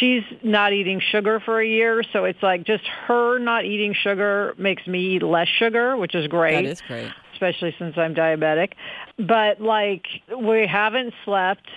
she's 0.00 0.24
not 0.42 0.72
eating 0.72 1.00
sugar 1.12 1.38
for 1.38 1.60
a 1.60 1.66
year. 1.66 2.02
So 2.12 2.24
it's 2.24 2.42
like 2.42 2.64
just 2.64 2.84
her 3.06 3.38
not 3.38 3.64
eating 3.64 3.94
sugar 3.94 4.54
makes 4.58 4.84
me 4.86 5.16
eat 5.16 5.22
less 5.22 5.48
sugar, 5.48 5.96
which 5.96 6.14
is 6.16 6.26
great 6.26 6.64
That 6.64 6.70
is 6.70 6.80
great. 6.80 7.10
especially 7.32 7.74
since 7.78 7.96
I'm 7.96 8.14
diabetic. 8.16 8.72
But 9.16 9.60
like 9.60 10.06
we 10.36 10.66
haven't 10.66 11.14
slept. 11.24 11.68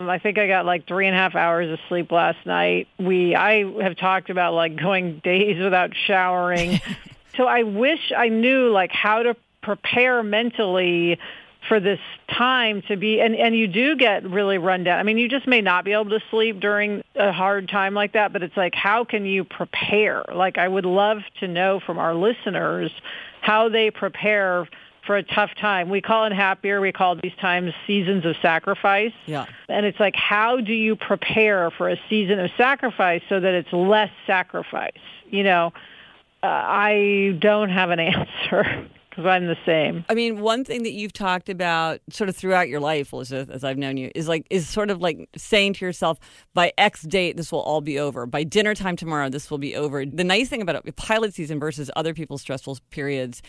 I 0.00 0.18
think 0.18 0.38
I 0.38 0.46
got 0.46 0.66
like 0.66 0.86
three 0.86 1.06
and 1.06 1.16
a 1.16 1.18
half 1.18 1.34
hours 1.34 1.70
of 1.70 1.78
sleep 1.88 2.12
last 2.12 2.44
night. 2.44 2.88
We 2.98 3.34
I 3.34 3.64
have 3.82 3.96
talked 3.96 4.30
about 4.30 4.54
like 4.54 4.76
going 4.76 5.18
days 5.24 5.62
without 5.62 5.92
showering. 6.06 6.80
so 7.36 7.44
I 7.44 7.62
wish 7.62 8.12
I 8.16 8.28
knew 8.28 8.70
like 8.70 8.92
how 8.92 9.22
to 9.22 9.36
prepare 9.62 10.22
mentally 10.22 11.18
for 11.68 11.80
this 11.80 11.98
time 12.28 12.82
to 12.82 12.96
be 12.96 13.20
and 13.20 13.34
and 13.34 13.56
you 13.56 13.66
do 13.66 13.96
get 13.96 14.24
really 14.28 14.58
run 14.58 14.84
down. 14.84 14.98
I 14.98 15.02
mean, 15.02 15.18
you 15.18 15.28
just 15.28 15.46
may 15.46 15.60
not 15.60 15.84
be 15.84 15.92
able 15.92 16.10
to 16.10 16.20
sleep 16.30 16.60
during 16.60 17.02
a 17.14 17.32
hard 17.32 17.68
time 17.68 17.94
like 17.94 18.12
that, 18.12 18.32
but 18.32 18.42
it's 18.42 18.56
like 18.56 18.74
how 18.74 19.04
can 19.04 19.24
you 19.24 19.44
prepare? 19.44 20.24
Like 20.32 20.58
I 20.58 20.68
would 20.68 20.86
love 20.86 21.18
to 21.40 21.48
know 21.48 21.80
from 21.80 21.98
our 21.98 22.14
listeners 22.14 22.92
how 23.40 23.68
they 23.68 23.90
prepare 23.90 24.68
for 25.06 25.16
a 25.16 25.22
tough 25.22 25.50
time. 25.60 25.88
We 25.88 26.00
call 26.00 26.24
it 26.24 26.32
happier. 26.32 26.80
We 26.80 26.92
call 26.92 27.16
these 27.16 27.34
times 27.40 27.72
seasons 27.86 28.24
of 28.24 28.36
sacrifice. 28.42 29.12
Yeah. 29.26 29.46
And 29.68 29.86
it's 29.86 30.00
like, 30.00 30.16
how 30.16 30.60
do 30.60 30.72
you 30.72 30.96
prepare 30.96 31.70
for 31.70 31.88
a 31.88 31.96
season 32.08 32.40
of 32.40 32.50
sacrifice 32.56 33.22
so 33.28 33.40
that 33.40 33.54
it's 33.54 33.72
less 33.72 34.10
sacrifice? 34.26 34.92
You 35.30 35.44
know, 35.44 35.72
uh, 36.42 36.46
I 36.46 37.36
don't 37.38 37.70
have 37.70 37.90
an 37.90 38.00
answer. 38.00 38.88
Because 39.16 39.28
I'm 39.28 39.46
the 39.46 39.56
same. 39.64 40.04
I 40.10 40.14
mean, 40.14 40.40
one 40.40 40.62
thing 40.62 40.82
that 40.82 40.92
you've 40.92 41.12
talked 41.14 41.48
about 41.48 42.00
sort 42.10 42.28
of 42.28 42.36
throughout 42.36 42.68
your 42.68 42.80
life, 42.80 43.12
Elizabeth, 43.12 43.48
as 43.50 43.64
I've 43.64 43.78
known 43.78 43.96
you, 43.96 44.10
is 44.14 44.28
like 44.28 44.46
is 44.50 44.68
sort 44.68 44.90
of 44.90 45.00
like 45.00 45.28
saying 45.36 45.72
to 45.74 45.84
yourself, 45.86 46.18
by 46.52 46.72
X 46.76 47.02
date, 47.02 47.36
this 47.38 47.50
will 47.50 47.62
all 47.62 47.80
be 47.80 47.98
over. 47.98 48.26
By 48.26 48.44
dinner 48.44 48.74
time 48.74 48.94
tomorrow, 48.96 49.30
this 49.30 49.50
will 49.50 49.58
be 49.58 49.74
over. 49.74 50.04
The 50.04 50.24
nice 50.24 50.48
thing 50.50 50.60
about 50.60 50.86
a 50.86 50.92
pilot 50.92 51.34
season 51.34 51.58
versus 51.58 51.90
other 51.96 52.12
people's 52.12 52.42
stressful 52.42 52.78
periods 52.90 53.40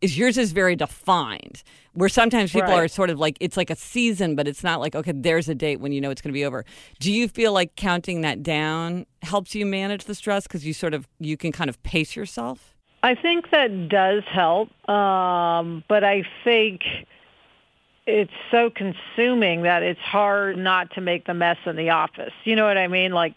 is 0.00 0.16
yours 0.16 0.38
is 0.38 0.52
very 0.52 0.76
defined. 0.76 1.62
Where 1.94 2.08
sometimes 2.08 2.52
people 2.52 2.68
Right. 2.70 2.84
are 2.84 2.88
sort 2.88 3.10
of 3.10 3.18
like 3.18 3.36
it's 3.40 3.56
like 3.56 3.70
a 3.70 3.76
season, 3.76 4.36
but 4.36 4.46
it's 4.46 4.62
not 4.62 4.78
like 4.80 4.94
okay, 4.94 5.12
there's 5.12 5.48
a 5.48 5.54
date 5.54 5.80
when 5.80 5.90
you 5.92 6.00
know 6.00 6.10
it's 6.10 6.22
going 6.22 6.30
to 6.32 6.34
be 6.38 6.44
over. 6.44 6.64
Do 7.00 7.10
you 7.10 7.26
feel 7.26 7.52
like 7.52 7.74
counting 7.74 8.20
that 8.20 8.42
down 8.42 9.06
helps 9.22 9.54
you 9.56 9.66
manage 9.66 10.04
the 10.04 10.14
stress 10.14 10.44
because 10.44 10.64
you 10.64 10.72
sort 10.72 10.94
of 10.94 11.08
you 11.18 11.36
can 11.36 11.50
kind 11.50 11.68
of 11.68 11.82
pace 11.82 12.14
yourself? 12.14 12.75
I 13.06 13.14
think 13.14 13.52
that 13.52 13.88
does 13.88 14.24
help, 14.24 14.68
um, 14.90 15.84
but 15.88 16.02
I 16.02 16.24
think 16.42 16.80
it's 18.04 18.32
so 18.50 18.68
consuming 18.68 19.62
that 19.62 19.84
it's 19.84 20.00
hard 20.00 20.58
not 20.58 20.90
to 20.94 21.00
make 21.00 21.24
the 21.24 21.32
mess 21.32 21.56
in 21.66 21.76
the 21.76 21.90
office. 21.90 22.32
You 22.42 22.56
know 22.56 22.66
what 22.66 22.76
I 22.76 22.88
mean? 22.88 23.12
Like, 23.12 23.34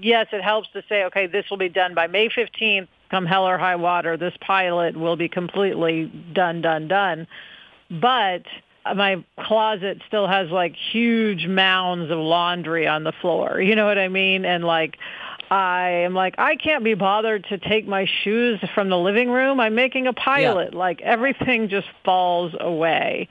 yes, 0.00 0.28
it 0.32 0.42
helps 0.42 0.70
to 0.72 0.82
say, 0.88 1.04
okay, 1.04 1.26
this 1.26 1.44
will 1.50 1.58
be 1.58 1.68
done 1.68 1.92
by 1.94 2.06
May 2.06 2.30
15th, 2.30 2.88
come 3.10 3.26
hell 3.26 3.46
or 3.46 3.58
high 3.58 3.76
water. 3.76 4.16
This 4.16 4.32
pilot 4.40 4.96
will 4.96 5.16
be 5.16 5.28
completely 5.28 6.06
done, 6.32 6.62
done, 6.62 6.88
done. 6.88 7.26
But 7.90 8.44
my 8.96 9.22
closet 9.38 10.00
still 10.08 10.26
has 10.26 10.48
like 10.48 10.74
huge 10.90 11.46
mounds 11.46 12.10
of 12.10 12.16
laundry 12.18 12.86
on 12.88 13.04
the 13.04 13.12
floor. 13.20 13.60
You 13.60 13.76
know 13.76 13.84
what 13.84 13.98
I 13.98 14.08
mean? 14.08 14.46
And 14.46 14.64
like, 14.64 14.96
I 15.52 15.90
am 16.06 16.14
like, 16.14 16.34
I 16.38 16.56
can't 16.56 16.82
be 16.82 16.94
bothered 16.94 17.44
to 17.50 17.58
take 17.58 17.86
my 17.86 18.06
shoes 18.24 18.58
from 18.74 18.88
the 18.88 18.96
living 18.96 19.28
room. 19.28 19.60
I'm 19.60 19.74
making 19.74 20.06
a 20.06 20.14
pilot. 20.14 20.72
Like 20.72 21.02
everything 21.02 21.68
just 21.68 21.88
falls 22.06 22.54
away. 22.58 23.28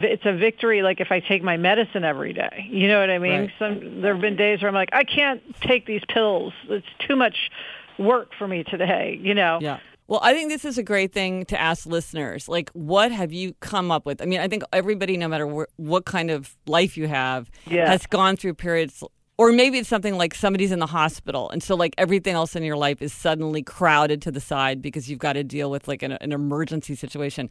It's 0.00 0.22
a 0.24 0.32
victory 0.32 0.80
like 0.82 1.00
if 1.00 1.08
I 1.10 1.20
take 1.20 1.42
my 1.42 1.58
medicine 1.58 2.04
every 2.04 2.32
day. 2.32 2.66
You 2.70 2.88
know 2.88 3.00
what 3.00 3.10
I 3.10 3.18
mean? 3.18 3.40
Right. 3.40 3.50
Some 3.58 4.00
there 4.00 4.14
have 4.14 4.22
been 4.22 4.36
days 4.36 4.62
where 4.62 4.68
I'm 4.70 4.74
like, 4.74 4.88
I 4.92 5.04
can't 5.04 5.42
take 5.60 5.84
these 5.84 6.02
pills. 6.08 6.54
It's 6.70 6.86
too 7.06 7.16
much 7.16 7.50
work 7.98 8.30
for 8.38 8.48
me 8.48 8.64
today, 8.64 9.18
you 9.20 9.34
know. 9.34 9.58
Yeah. 9.60 9.78
Well, 10.06 10.20
I 10.22 10.32
think 10.32 10.48
this 10.48 10.64
is 10.64 10.78
a 10.78 10.82
great 10.82 11.12
thing 11.12 11.44
to 11.46 11.60
ask 11.60 11.84
listeners. 11.84 12.48
Like, 12.48 12.70
what 12.72 13.12
have 13.12 13.30
you 13.30 13.52
come 13.60 13.90
up 13.90 14.06
with? 14.06 14.22
I 14.22 14.24
mean, 14.24 14.40
I 14.40 14.48
think 14.48 14.62
everybody, 14.72 15.18
no 15.18 15.28
matter 15.28 15.46
wh- 15.46 15.78
what 15.78 16.06
kind 16.06 16.30
of 16.30 16.56
life 16.66 16.96
you 16.96 17.08
have, 17.08 17.50
Yeah. 17.66 17.90
has 17.90 18.06
gone 18.06 18.36
through 18.38 18.54
periods, 18.54 19.04
or 19.38 19.52
maybe 19.52 19.78
it's 19.78 19.88
something 19.88 20.16
like 20.16 20.34
somebody's 20.34 20.72
in 20.72 20.80
the 20.80 20.86
hospital. 20.86 21.48
And 21.50 21.62
so, 21.62 21.76
like, 21.76 21.94
everything 21.96 22.34
else 22.34 22.56
in 22.56 22.64
your 22.64 22.76
life 22.76 23.00
is 23.00 23.12
suddenly 23.12 23.62
crowded 23.62 24.20
to 24.22 24.32
the 24.32 24.40
side 24.40 24.82
because 24.82 25.08
you've 25.08 25.20
got 25.20 25.34
to 25.34 25.44
deal 25.44 25.70
with, 25.70 25.86
like, 25.86 26.02
an, 26.02 26.12
an 26.12 26.32
emergency 26.32 26.96
situation. 26.96 27.48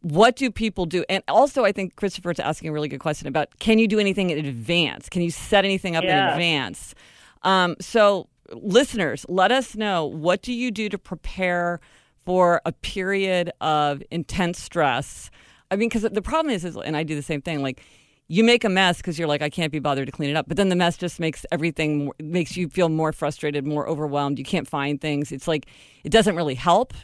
What 0.00 0.34
do 0.34 0.50
people 0.50 0.86
do? 0.86 1.04
And 1.08 1.22
also, 1.28 1.64
I 1.64 1.70
think 1.70 1.94
Christopher's 1.94 2.40
asking 2.40 2.70
a 2.70 2.72
really 2.72 2.88
good 2.88 2.98
question 2.98 3.28
about 3.28 3.56
can 3.60 3.78
you 3.78 3.86
do 3.86 4.00
anything 4.00 4.30
in 4.30 4.44
advance? 4.44 5.08
Can 5.08 5.22
you 5.22 5.30
set 5.30 5.64
anything 5.64 5.94
up 5.94 6.02
in 6.02 6.10
advance? 6.10 6.94
Um, 7.42 7.76
so, 7.80 8.28
listeners, 8.52 9.24
let 9.28 9.52
us 9.52 9.76
know 9.76 10.06
what 10.06 10.42
do 10.42 10.52
you 10.52 10.72
do 10.72 10.88
to 10.88 10.98
prepare 10.98 11.80
for 12.24 12.60
a 12.64 12.72
period 12.72 13.52
of 13.60 14.02
intense 14.10 14.58
stress? 14.58 15.30
I 15.70 15.76
mean, 15.76 15.88
because 15.88 16.02
the 16.02 16.22
problem 16.22 16.52
is, 16.52 16.64
is, 16.64 16.76
and 16.76 16.96
I 16.96 17.04
do 17.04 17.14
the 17.14 17.22
same 17.22 17.40
thing. 17.40 17.62
Like, 17.62 17.84
you 18.30 18.44
make 18.44 18.62
a 18.62 18.68
mess 18.68 18.98
because 18.98 19.18
you're 19.18 19.26
like, 19.26 19.42
I 19.42 19.50
can't 19.50 19.72
be 19.72 19.80
bothered 19.80 20.06
to 20.06 20.12
clean 20.12 20.30
it 20.30 20.36
up. 20.36 20.46
But 20.46 20.56
then 20.56 20.68
the 20.68 20.76
mess 20.76 20.96
just 20.96 21.18
makes 21.18 21.44
everything 21.50 22.12
makes 22.20 22.56
you 22.56 22.68
feel 22.68 22.88
more 22.88 23.12
frustrated, 23.12 23.66
more 23.66 23.88
overwhelmed. 23.88 24.38
You 24.38 24.44
can't 24.44 24.68
find 24.68 25.00
things. 25.00 25.32
It's 25.32 25.48
like 25.48 25.66
it 26.04 26.10
doesn't 26.10 26.36
really 26.36 26.54
help. 26.54 26.94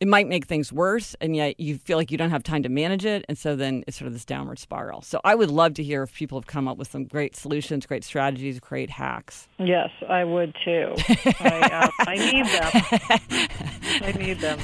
It 0.00 0.08
might 0.08 0.26
make 0.26 0.46
things 0.46 0.72
worse, 0.72 1.14
and 1.20 1.36
yet 1.36 1.60
you 1.60 1.76
feel 1.76 1.98
like 1.98 2.10
you 2.10 2.16
don't 2.16 2.30
have 2.30 2.42
time 2.42 2.62
to 2.62 2.70
manage 2.70 3.04
it, 3.04 3.26
and 3.28 3.36
so 3.36 3.54
then 3.54 3.84
it's 3.86 3.98
sort 3.98 4.06
of 4.06 4.14
this 4.14 4.24
downward 4.24 4.58
spiral. 4.58 5.02
So 5.02 5.20
I 5.24 5.34
would 5.34 5.50
love 5.50 5.74
to 5.74 5.82
hear 5.82 6.02
if 6.02 6.14
people 6.14 6.40
have 6.40 6.46
come 6.46 6.66
up 6.66 6.78
with 6.78 6.90
some 6.90 7.04
great 7.04 7.36
solutions, 7.36 7.84
great 7.84 8.02
strategies, 8.02 8.58
great 8.58 8.88
hacks. 8.88 9.46
Yes, 9.58 9.90
I 10.08 10.24
would 10.24 10.56
too. 10.64 10.94
I, 11.40 11.90
uh, 12.00 12.04
I 12.06 12.16
need 12.16 12.46
them. 12.46 13.48
I 14.08 14.12
need 14.18 14.40
them. 14.40 14.58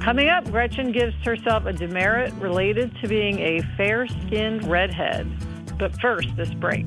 Coming 0.00 0.30
up, 0.30 0.50
Gretchen 0.50 0.92
gives 0.92 1.14
herself 1.24 1.66
a 1.66 1.74
demerit 1.74 2.32
related 2.34 2.96
to 3.02 3.08
being 3.08 3.38
a 3.38 3.60
fair-skinned 3.76 4.66
redhead. 4.66 5.28
But 5.78 6.00
first, 6.00 6.34
this 6.36 6.54
break. 6.54 6.86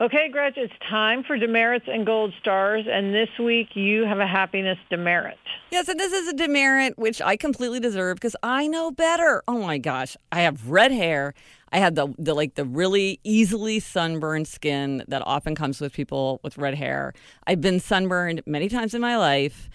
Okay, 0.00 0.28
Gretchen, 0.30 0.62
it's 0.62 0.72
time 0.88 1.24
for 1.24 1.36
demerits 1.36 1.86
and 1.88 2.06
gold 2.06 2.32
stars, 2.40 2.86
and 2.88 3.12
this 3.12 3.30
week 3.36 3.74
you 3.74 4.04
have 4.04 4.20
a 4.20 4.28
happiness 4.28 4.78
demerit. 4.90 5.38
Yes, 5.72 5.88
and 5.88 5.98
this 5.98 6.12
is 6.12 6.28
a 6.28 6.34
demerit 6.34 6.96
which 6.96 7.20
I 7.20 7.36
completely 7.36 7.80
deserve 7.80 8.14
because 8.14 8.36
I 8.44 8.68
know 8.68 8.92
better. 8.92 9.42
Oh 9.48 9.58
my 9.58 9.76
gosh, 9.76 10.16
I 10.30 10.42
have 10.42 10.70
red 10.70 10.92
hair. 10.92 11.34
I 11.72 11.78
have 11.78 11.96
the, 11.96 12.14
the 12.16 12.32
like 12.32 12.54
the 12.54 12.64
really 12.64 13.18
easily 13.24 13.80
sunburned 13.80 14.46
skin 14.46 15.02
that 15.08 15.22
often 15.26 15.56
comes 15.56 15.80
with 15.80 15.92
people 15.92 16.38
with 16.44 16.58
red 16.58 16.76
hair. 16.76 17.12
I've 17.48 17.60
been 17.60 17.80
sunburned 17.80 18.42
many 18.46 18.68
times 18.68 18.94
in 18.94 19.00
my 19.00 19.16
life. 19.16 19.68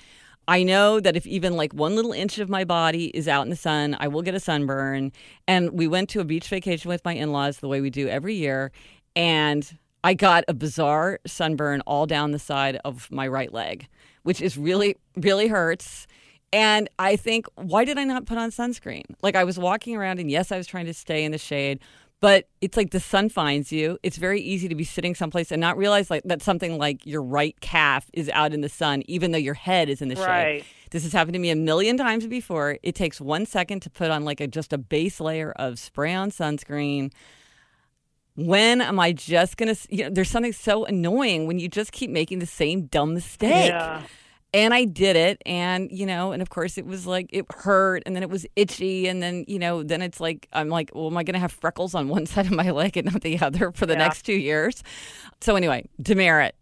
I 0.47 0.63
know 0.63 1.01
that 1.01 1.17
if 1.17 1.27
even 1.27 1.57
like 1.57 1.73
one 1.73 1.97
little 1.97 2.13
inch 2.13 2.39
of 2.39 2.47
my 2.47 2.63
body 2.63 3.07
is 3.07 3.27
out 3.27 3.43
in 3.43 3.49
the 3.49 3.57
sun, 3.57 3.97
I 3.99 4.07
will 4.07 4.21
get 4.21 4.35
a 4.35 4.39
sunburn. 4.39 5.11
And 5.49 5.71
we 5.71 5.85
went 5.85 6.07
to 6.11 6.21
a 6.21 6.23
beach 6.23 6.47
vacation 6.47 6.87
with 6.87 7.03
my 7.03 7.13
in 7.13 7.33
laws 7.33 7.57
the 7.57 7.67
way 7.67 7.81
we 7.81 7.89
do 7.89 8.07
every 8.07 8.35
year. 8.35 8.71
And 9.17 9.77
I 10.03 10.13
got 10.13 10.43
a 10.47 10.53
bizarre 10.53 11.19
sunburn 11.25 11.81
all 11.81 12.05
down 12.05 12.31
the 12.31 12.39
side 12.39 12.79
of 12.83 13.09
my 13.09 13.27
right 13.27 13.53
leg, 13.53 13.87
which 14.23 14.41
is 14.41 14.57
really, 14.57 14.97
really 15.15 15.47
hurts. 15.47 16.07
And 16.51 16.89
I 16.99 17.15
think, 17.15 17.47
why 17.55 17.85
did 17.85 17.97
I 17.97 18.03
not 18.03 18.25
put 18.25 18.37
on 18.37 18.51
sunscreen? 18.51 19.03
Like 19.21 19.35
I 19.35 19.43
was 19.43 19.57
walking 19.57 19.95
around, 19.95 20.19
and 20.19 20.29
yes, 20.29 20.51
I 20.51 20.57
was 20.57 20.67
trying 20.67 20.85
to 20.85 20.93
stay 20.93 21.23
in 21.23 21.31
the 21.31 21.37
shade, 21.37 21.79
but 22.19 22.47
it's 22.61 22.77
like 22.77 22.91
the 22.91 22.99
sun 22.99 23.27
finds 23.29 23.71
you. 23.71 23.97
It's 24.03 24.17
very 24.17 24.39
easy 24.39 24.67
to 24.69 24.75
be 24.75 24.83
sitting 24.83 25.15
someplace 25.15 25.51
and 25.51 25.59
not 25.59 25.77
realize 25.77 26.09
like 26.09 26.23
that 26.25 26.41
something 26.41 26.77
like 26.77 27.05
your 27.05 27.21
right 27.23 27.59
calf 27.59 28.09
is 28.13 28.29
out 28.29 28.53
in 28.53 28.61
the 28.61 28.69
sun, 28.69 29.03
even 29.07 29.31
though 29.31 29.37
your 29.37 29.55
head 29.55 29.89
is 29.89 30.01
in 30.01 30.09
the 30.09 30.15
shade. 30.15 30.65
This 30.91 31.03
has 31.03 31.11
happened 31.11 31.33
to 31.33 31.39
me 31.39 31.49
a 31.49 31.55
million 31.55 31.97
times 31.97 32.27
before. 32.27 32.77
It 32.83 32.93
takes 32.93 33.19
one 33.19 33.45
second 33.45 33.81
to 33.81 33.89
put 33.89 34.11
on 34.11 34.23
like 34.23 34.39
a 34.39 34.47
just 34.47 34.71
a 34.73 34.77
base 34.77 35.19
layer 35.19 35.51
of 35.53 35.79
spray 35.79 36.13
on 36.13 36.29
sunscreen. 36.29 37.11
When 38.35 38.81
am 38.81 38.99
I 38.99 39.11
just 39.11 39.57
gonna? 39.57 39.75
You 39.89 40.05
know, 40.05 40.09
there's 40.09 40.29
something 40.29 40.53
so 40.53 40.85
annoying 40.85 41.45
when 41.47 41.59
you 41.59 41.67
just 41.69 41.91
keep 41.91 42.09
making 42.09 42.39
the 42.39 42.45
same 42.47 42.85
dumb 42.87 43.13
mistake. 43.13 43.69
Yeah. 43.69 44.01
And 44.55 44.71
I 44.71 44.85
did 44.85 45.15
it, 45.15 45.41
and 45.47 45.91
you 45.91 46.05
know, 46.05 46.31
and 46.31 46.39
of 46.39 46.49
course 46.51 46.77
it 46.77 46.85
was 46.85 47.07
like 47.07 47.27
it 47.33 47.45
hurt, 47.51 48.03
and 48.05 48.15
then 48.15 48.21
it 48.21 48.29
was 48.29 48.45
itchy, 48.55 49.07
and 49.07 49.21
then 49.21 49.45
you 49.47 49.57
know, 49.57 49.81
then 49.81 50.01
it's 50.03 50.19
like 50.19 50.47
I'm 50.53 50.69
like, 50.69 50.91
well, 50.93 51.07
am 51.07 51.17
I 51.17 51.23
going 51.23 51.33
to 51.33 51.39
have 51.39 51.51
freckles 51.51 51.95
on 51.95 52.07
one 52.07 52.25
side 52.27 52.45
of 52.45 52.51
my 52.51 52.69
leg 52.69 52.95
and 52.97 53.11
not 53.11 53.21
the 53.21 53.39
other 53.39 53.71
for 53.71 53.87
the 53.87 53.93
Yeah. 53.93 53.99
next 53.99 54.23
two 54.23 54.33
years? 54.35 54.83
So 55.41 55.55
anyway, 55.55 55.85
demerit. 56.01 56.53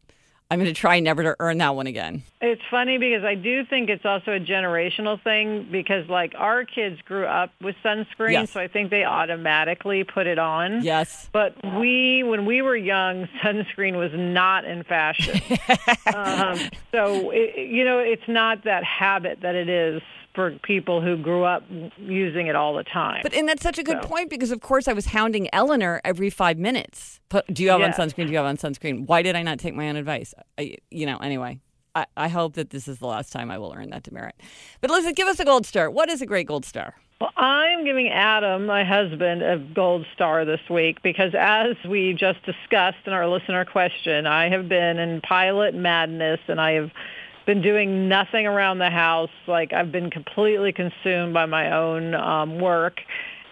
I'm 0.52 0.60
going 0.60 0.68
to 0.68 0.74
try 0.74 1.00
never 1.00 1.24
to 1.24 1.36
earn 1.40 1.60
that 1.60 1.76
one 1.78 1.88
again. 1.88 2.24
It's 2.42 2.62
funny 2.70 2.98
because 2.98 3.24
I 3.24 3.36
do 3.36 3.64
think 3.64 3.90
it's 3.90 4.04
also 4.06 4.34
a 4.34 4.40
generational 4.42 5.22
thing 5.24 5.70
because 5.72 6.10
like 6.10 6.34
our 6.38 6.66
kids 6.66 7.00
grew 7.06 7.26
up 7.26 7.54
with 7.62 7.78
sunscreen, 7.86 8.32
Yes. 8.34 8.52
so 8.52 8.60
I 8.60 8.68
think 8.68 8.90
they 8.90 9.06
automatically 9.06 10.04
put 10.04 10.28
it 10.28 10.38
on. 10.38 10.84
Yes. 10.84 11.30
But 11.32 11.56
we, 11.80 12.24
when 12.24 12.46
we 12.46 12.62
were 12.62 12.76
young, 12.76 13.30
sunscreen 13.42 13.98
was 13.98 14.12
not 14.14 14.66
in 14.66 14.84
fashion. 14.84 15.40
um, 16.14 16.60
so, 16.92 17.32
it, 17.32 17.70
you 17.70 17.86
know, 17.86 18.00
it's 18.00 18.28
not 18.28 18.66
that 18.66 18.84
habit 18.84 19.40
that 19.44 19.56
it 19.56 19.70
is 19.70 20.02
for 20.34 20.52
people 20.64 21.02
who 21.02 21.18
grew 21.18 21.44
up 21.44 21.64
using 21.98 22.48
it 22.48 22.56
all 22.56 22.74
the 22.76 22.84
time. 22.84 23.20
But 23.24 23.34
and 23.34 23.48
that's 23.48 23.62
such 23.64 23.78
a 23.78 23.84
good 23.84 24.02
So- 24.02 24.08
point 24.08 24.30
because 24.30 24.52
of 24.52 24.62
course 24.62 24.88
I 24.88 24.94
was 24.94 25.08
hounding 25.08 25.48
Eleanor 25.54 26.02
every 26.04 26.30
five 26.30 26.58
minutes. 26.58 27.20
Do 27.52 27.64
you 27.64 27.70
have 27.72 27.80
Yes. 27.82 27.98
on 28.00 28.08
sunscreen? 28.10 28.26
Do 28.28 28.32
you 28.32 28.38
have 28.38 28.46
on 28.46 28.58
sunscreen? 28.58 29.06
Why 29.08 29.22
did 29.22 29.36
I 29.36 29.42
not 29.44 29.60
take 29.60 29.74
my 29.74 29.90
own 29.90 29.96
advice? 29.96 30.34
I, 30.58 30.76
you 30.90 31.06
know. 31.06 31.18
Anyway, 31.18 31.60
I, 31.96 32.06
I 32.16 32.28
hope 32.30 32.54
that 32.54 32.70
this 32.70 32.88
is 32.88 33.00
the 33.00 33.08
last 33.08 33.32
time 33.34 33.52
I 33.52 33.58
will 33.58 33.74
earn 33.76 33.90
that 33.90 34.04
demerit. 34.04 34.36
But 34.82 34.92
Lisa, 34.92 35.12
give 35.14 35.28
us 35.28 35.40
a 35.40 35.46
gold 35.46 35.66
star. 35.66 35.90
What 35.90 36.10
is 36.10 36.22
a 36.22 36.26
great 36.26 36.48
gold 36.48 36.66
star? 36.66 36.96
Well, 37.20 37.32
I'm 37.38 37.86
giving 37.86 38.10
Adam, 38.10 38.66
my 38.66 38.84
husband, 38.84 39.44
a 39.44 39.58
gold 39.60 40.08
star 40.16 40.44
this 40.44 40.62
week 40.72 41.04
because 41.04 41.36
as 41.38 41.76
we 41.88 42.14
just 42.14 42.40
discussed 42.44 42.98
in 43.06 43.14
our 43.14 43.28
listener 43.28 43.64
question, 43.64 44.26
I 44.26 44.50
have 44.50 44.68
been 44.68 44.98
in 44.98 45.22
pilot 45.22 45.76
madness 45.76 46.40
and 46.48 46.60
I 46.60 46.72
have 46.72 46.90
been 47.46 47.62
doing 47.62 48.08
nothing 48.08 48.46
around 48.48 48.80
the 48.80 48.90
house. 48.90 49.30
Like 49.48 49.74
I've 49.74 49.92
been 49.92 50.10
completely 50.10 50.72
consumed 50.72 51.34
by 51.34 51.46
my 51.46 51.72
own 51.72 52.14
um, 52.14 52.60
work. 52.60 53.02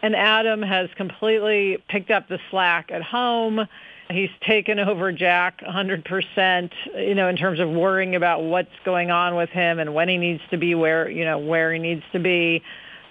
And 0.01 0.15
Adam 0.15 0.61
has 0.61 0.89
completely 0.95 1.83
picked 1.89 2.09
up 2.09 2.29
the 2.29 2.39
slack 2.49 2.89
at 2.91 3.03
home. 3.03 3.67
He's 4.09 4.29
taken 4.47 4.79
over 4.79 5.11
Jack 5.11 5.61
100%, 5.61 6.71
you 6.95 7.13
know, 7.13 7.27
in 7.27 7.35
terms 7.35 7.59
of 7.59 7.69
worrying 7.69 8.15
about 8.15 8.41
what's 8.43 8.69
going 8.85 9.11
on 9.11 9.35
with 9.35 9.49
him 9.49 9.77
and 9.77 9.93
when 9.93 10.07
he 10.07 10.17
needs 10.17 10.41
to 10.51 10.57
be 10.57 10.73
where, 10.73 11.09
you 11.09 11.25
know, 11.25 11.37
where 11.37 11.73
he 11.73 11.79
needs 11.79 12.03
to 12.13 12.19
be 12.19 12.63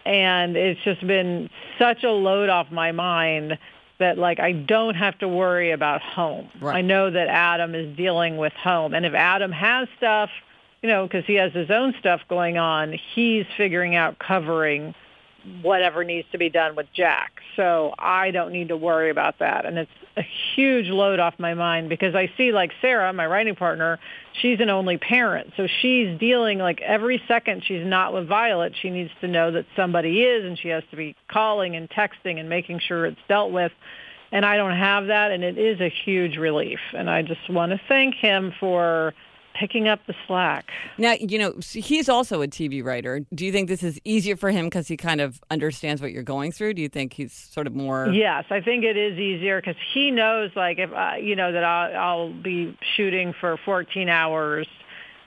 and 0.08 0.56
it's 0.56 0.80
just 0.84 1.06
been 1.06 1.50
such 1.78 2.02
a 2.02 2.10
load 2.10 2.48
off 2.48 2.70
my 2.72 2.92
mind 2.92 3.58
that 3.98 4.16
like 4.16 4.40
I 4.40 4.52
don't 4.52 4.94
have 4.94 5.18
to 5.18 5.28
worry 5.28 5.70
about 5.70 6.00
home. 6.00 6.48
Right. 6.60 6.76
I 6.76 6.80
know 6.80 7.10
that 7.10 7.28
Adam 7.28 7.74
is 7.74 7.94
dealing 7.96 8.38
with 8.38 8.54
home, 8.54 8.94
and 8.94 9.04
if 9.04 9.12
Adam 9.12 9.52
has 9.52 9.86
stuff, 9.98 10.30
you 10.82 10.88
know, 10.88 11.06
because 11.06 11.24
he 11.26 11.34
has 11.34 11.52
his 11.52 11.70
own 11.70 11.94
stuff 11.98 12.20
going 12.28 12.58
on, 12.58 12.94
he's 13.14 13.46
figuring 13.56 13.94
out 13.96 14.18
covering 14.18 14.94
whatever 15.62 16.04
needs 16.04 16.26
to 16.32 16.38
be 16.38 16.50
done 16.50 16.76
with 16.76 16.86
Jack. 16.92 17.40
So 17.56 17.94
I 17.98 18.30
don't 18.30 18.52
need 18.52 18.68
to 18.68 18.76
worry 18.76 19.10
about 19.10 19.38
that. 19.38 19.66
And 19.66 19.78
it's 19.78 19.90
a 20.16 20.22
huge 20.54 20.88
load 20.88 21.20
off 21.20 21.34
my 21.38 21.54
mind 21.54 21.88
because 21.88 22.14
I 22.14 22.30
see 22.36 22.52
like 22.52 22.72
Sarah, 22.80 23.12
my 23.12 23.26
writing 23.26 23.54
partner, 23.54 23.98
she's 24.40 24.60
an 24.60 24.68
only 24.68 24.98
parent. 24.98 25.52
So 25.56 25.66
she's 25.80 26.18
dealing 26.18 26.58
like 26.58 26.80
every 26.80 27.22
second 27.28 27.64
she's 27.64 27.86
not 27.86 28.12
with 28.12 28.28
Violet, 28.28 28.74
she 28.80 28.90
needs 28.90 29.10
to 29.20 29.28
know 29.28 29.52
that 29.52 29.66
somebody 29.76 30.22
is 30.22 30.44
and 30.44 30.58
she 30.58 30.68
has 30.68 30.82
to 30.90 30.96
be 30.96 31.16
calling 31.28 31.76
and 31.76 31.88
texting 31.88 32.38
and 32.38 32.48
making 32.48 32.80
sure 32.80 33.06
it's 33.06 33.20
dealt 33.28 33.52
with. 33.52 33.72
And 34.30 34.44
I 34.44 34.56
don't 34.56 34.76
have 34.76 35.06
that 35.06 35.30
and 35.30 35.42
it 35.42 35.56
is 35.56 35.80
a 35.80 35.88
huge 35.88 36.36
relief. 36.36 36.80
And 36.92 37.08
I 37.08 37.22
just 37.22 37.48
want 37.48 37.72
to 37.72 37.80
thank 37.88 38.16
him 38.16 38.52
for 38.60 39.14
picking 39.58 39.88
up 39.88 40.00
the 40.06 40.14
slack. 40.26 40.70
Now, 40.98 41.14
you 41.18 41.38
know, 41.38 41.54
he's 41.72 42.08
also 42.08 42.42
a 42.42 42.48
TV 42.48 42.84
writer. 42.84 43.20
Do 43.34 43.44
you 43.44 43.52
think 43.52 43.68
this 43.68 43.82
is 43.82 44.00
easier 44.04 44.36
for 44.36 44.50
him 44.50 44.66
because 44.66 44.88
he 44.88 44.96
kind 44.96 45.20
of 45.20 45.40
understands 45.50 46.00
what 46.00 46.12
you're 46.12 46.22
going 46.22 46.52
through? 46.52 46.74
Do 46.74 46.82
you 46.82 46.88
think 46.88 47.12
he's 47.12 47.32
sort 47.32 47.66
of 47.66 47.74
more? 47.74 48.08
Yes, 48.08 48.44
I 48.50 48.60
think 48.60 48.84
it 48.84 48.96
is 48.96 49.18
easier 49.18 49.60
because 49.60 49.76
he 49.92 50.10
knows, 50.10 50.50
like, 50.54 50.78
if 50.78 50.92
I, 50.92 51.18
you 51.18 51.34
know, 51.34 51.52
that 51.52 51.64
I'll, 51.64 51.96
I'll 51.96 52.32
be 52.32 52.76
shooting 52.96 53.34
for 53.38 53.58
14 53.64 54.08
hours, 54.08 54.66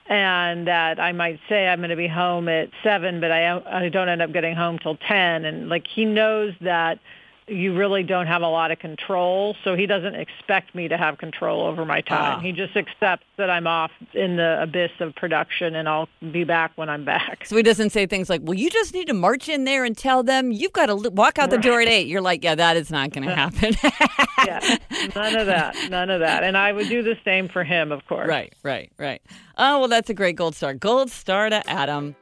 and 0.08 0.66
that 0.66 0.98
I 0.98 1.12
might 1.12 1.38
say 1.48 1.68
I'm 1.68 1.78
going 1.78 1.90
to 1.90 1.96
be 1.96 2.08
home 2.08 2.48
at 2.48 2.70
seven, 2.82 3.20
but 3.20 3.30
I 3.30 3.84
I 3.84 3.88
don't 3.88 4.08
end 4.08 4.20
up 4.20 4.32
getting 4.32 4.54
home 4.54 4.78
till 4.78 4.96
10, 4.96 5.44
and 5.44 5.68
like 5.68 5.86
he 5.86 6.04
knows 6.04 6.54
that 6.60 6.98
you 7.48 7.76
really 7.76 8.02
don't 8.02 8.26
have 8.26 8.42
a 8.42 8.48
lot 8.48 8.70
of 8.70 8.78
control, 8.78 9.56
so 9.64 9.74
he 9.74 9.86
doesn't 9.86 10.14
expect 10.14 10.74
me 10.74 10.88
to 10.88 10.96
have 10.96 11.18
control 11.18 11.62
over 11.62 11.84
my 11.84 12.00
time. 12.00 12.38
Ah. 12.38 12.40
He 12.40 12.52
just 12.52 12.76
accepts 12.76 13.26
that 13.36 13.50
I'm 13.50 13.66
off 13.66 13.90
in 14.14 14.36
the 14.36 14.62
abyss 14.62 14.92
of 15.00 15.14
production, 15.14 15.74
and 15.74 15.88
I'll 15.88 16.08
be 16.30 16.44
back 16.44 16.72
when 16.76 16.88
I'm 16.88 17.04
back. 17.04 17.44
So 17.46 17.56
he 17.56 17.62
doesn't 17.62 17.90
say 17.90 18.06
things 18.06 18.30
like, 18.30 18.40
"Well, 18.44 18.54
you 18.54 18.70
just 18.70 18.94
need 18.94 19.08
to 19.08 19.14
march 19.14 19.48
in 19.48 19.64
there 19.64 19.84
and 19.84 19.96
tell 19.96 20.22
them 20.22 20.52
you've 20.52 20.72
got 20.72 20.86
to 20.86 20.96
walk 21.10 21.38
out 21.38 21.50
the 21.50 21.58
door 21.58 21.80
at 21.80 21.88
8. 21.88 22.06
You're 22.06 22.20
like, 22.20 22.44
"Yeah, 22.44 22.54
that 22.54 22.76
is 22.76 22.90
not 22.90 23.10
going 23.10 23.28
to 23.28 23.34
happen." 23.34 23.74
yeah, 24.46 24.78
none 25.14 25.34
of 25.36 25.46
that, 25.46 25.76
none 25.90 26.10
of 26.10 26.20
that, 26.20 26.44
and 26.44 26.56
I 26.56 26.72
would 26.72 26.88
do 26.88 27.02
the 27.02 27.16
same 27.24 27.48
for 27.48 27.64
him, 27.64 27.92
of 27.92 28.06
course. 28.06 28.28
Right, 28.28 28.54
right, 28.62 28.92
right. 28.98 29.20
Oh, 29.58 29.80
well, 29.80 29.88
that's 29.88 30.10
a 30.10 30.14
great 30.14 30.36
gold 30.36 30.54
star. 30.54 30.74
Gold 30.74 31.10
star 31.10 31.50
to 31.50 31.68
Adam. 31.68 32.16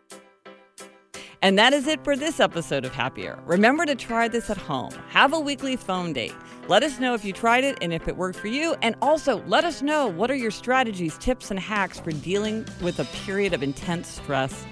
And 1.43 1.59
that 1.59 1.73
is 1.73 1.87
it 1.87 2.05
for 2.05 2.17
this 2.17 2.39
episode 2.39 2.85
of 2.85 2.93
Happier. 2.93 3.39
Remember 3.47 3.87
to 3.87 3.95
try 3.95 4.29
this 4.29 4.51
at 4.51 4.59
home. 4.59 4.93
Have 5.09 5.33
a 5.33 5.41
weekly 5.41 5.75
phone 5.75 6.13
date. 6.13 6.35
Let 6.69 6.83
us 6.83 7.01
know 7.01 7.15
if 7.15 7.25
you 7.25 7.33
tried 7.33 7.65
it 7.65 7.79
and 7.81 7.95
if 7.95 8.07
it 8.09 8.17
worked 8.17 8.39
for 8.39 8.49
you. 8.49 8.77
And 8.83 8.95
also, 9.01 9.43
let 9.47 9.65
us 9.65 9.81
know 9.81 10.07
what 10.07 10.31
are 10.31 10.35
your 10.35 10.51
strategies, 10.51 11.17
tips, 11.17 11.51
and 11.51 11.59
hacks 11.59 11.99
for 11.99 12.13
dealing 12.13 12.67
with 12.83 13.01
a 13.01 13.07
period 13.25 13.55
of 13.55 13.63
intense 13.63 14.09
stress 14.09 14.67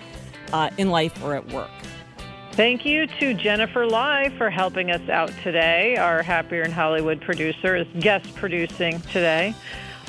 uh, 0.52 0.68
in 0.76 0.90
life 0.90 1.24
or 1.24 1.34
at 1.34 1.50
work. 1.52 1.70
Thank 2.52 2.84
you 2.84 3.06
to 3.06 3.32
Jennifer 3.32 3.86
Lai 3.86 4.34
for 4.36 4.50
helping 4.50 4.90
us 4.90 5.08
out 5.08 5.32
today. 5.42 5.96
Our 5.96 6.22
Happier 6.22 6.64
in 6.64 6.72
Hollywood 6.72 7.22
producer 7.22 7.76
is 7.76 7.86
guest 8.00 8.34
producing 8.34 9.00
today. 9.00 9.54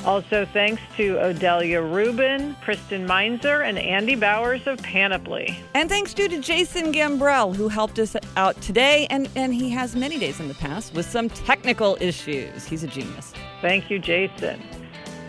Also, 0.04 0.46
thanks 0.46 0.80
to 0.96 1.16
Odelia 1.16 1.82
Rubin, 1.82 2.56
Kristen 2.62 3.06
Meinzer, 3.06 3.60
and 3.60 3.78
Andy 3.78 4.14
Bowers 4.14 4.66
of 4.66 4.82
Panoply. 4.82 5.58
And 5.74 5.90
thanks 5.90 6.14
due 6.14 6.28
to 6.28 6.40
Jason 6.40 6.92
Gambrell, 6.92 7.54
who 7.54 7.68
helped 7.68 7.98
us 7.98 8.16
out 8.36 8.60
today, 8.62 9.06
and, 9.10 9.28
and 9.36 9.52
he 9.52 9.68
has 9.70 9.94
many 9.94 10.18
days 10.18 10.40
in 10.40 10.48
the 10.48 10.54
past 10.54 10.94
with 10.94 11.04
some 11.04 11.28
technical 11.28 11.98
issues. 12.00 12.64
He's 12.64 12.82
a 12.82 12.86
genius. 12.86 13.34
Thank 13.60 13.90
you, 13.90 13.98
Jason. 13.98 14.62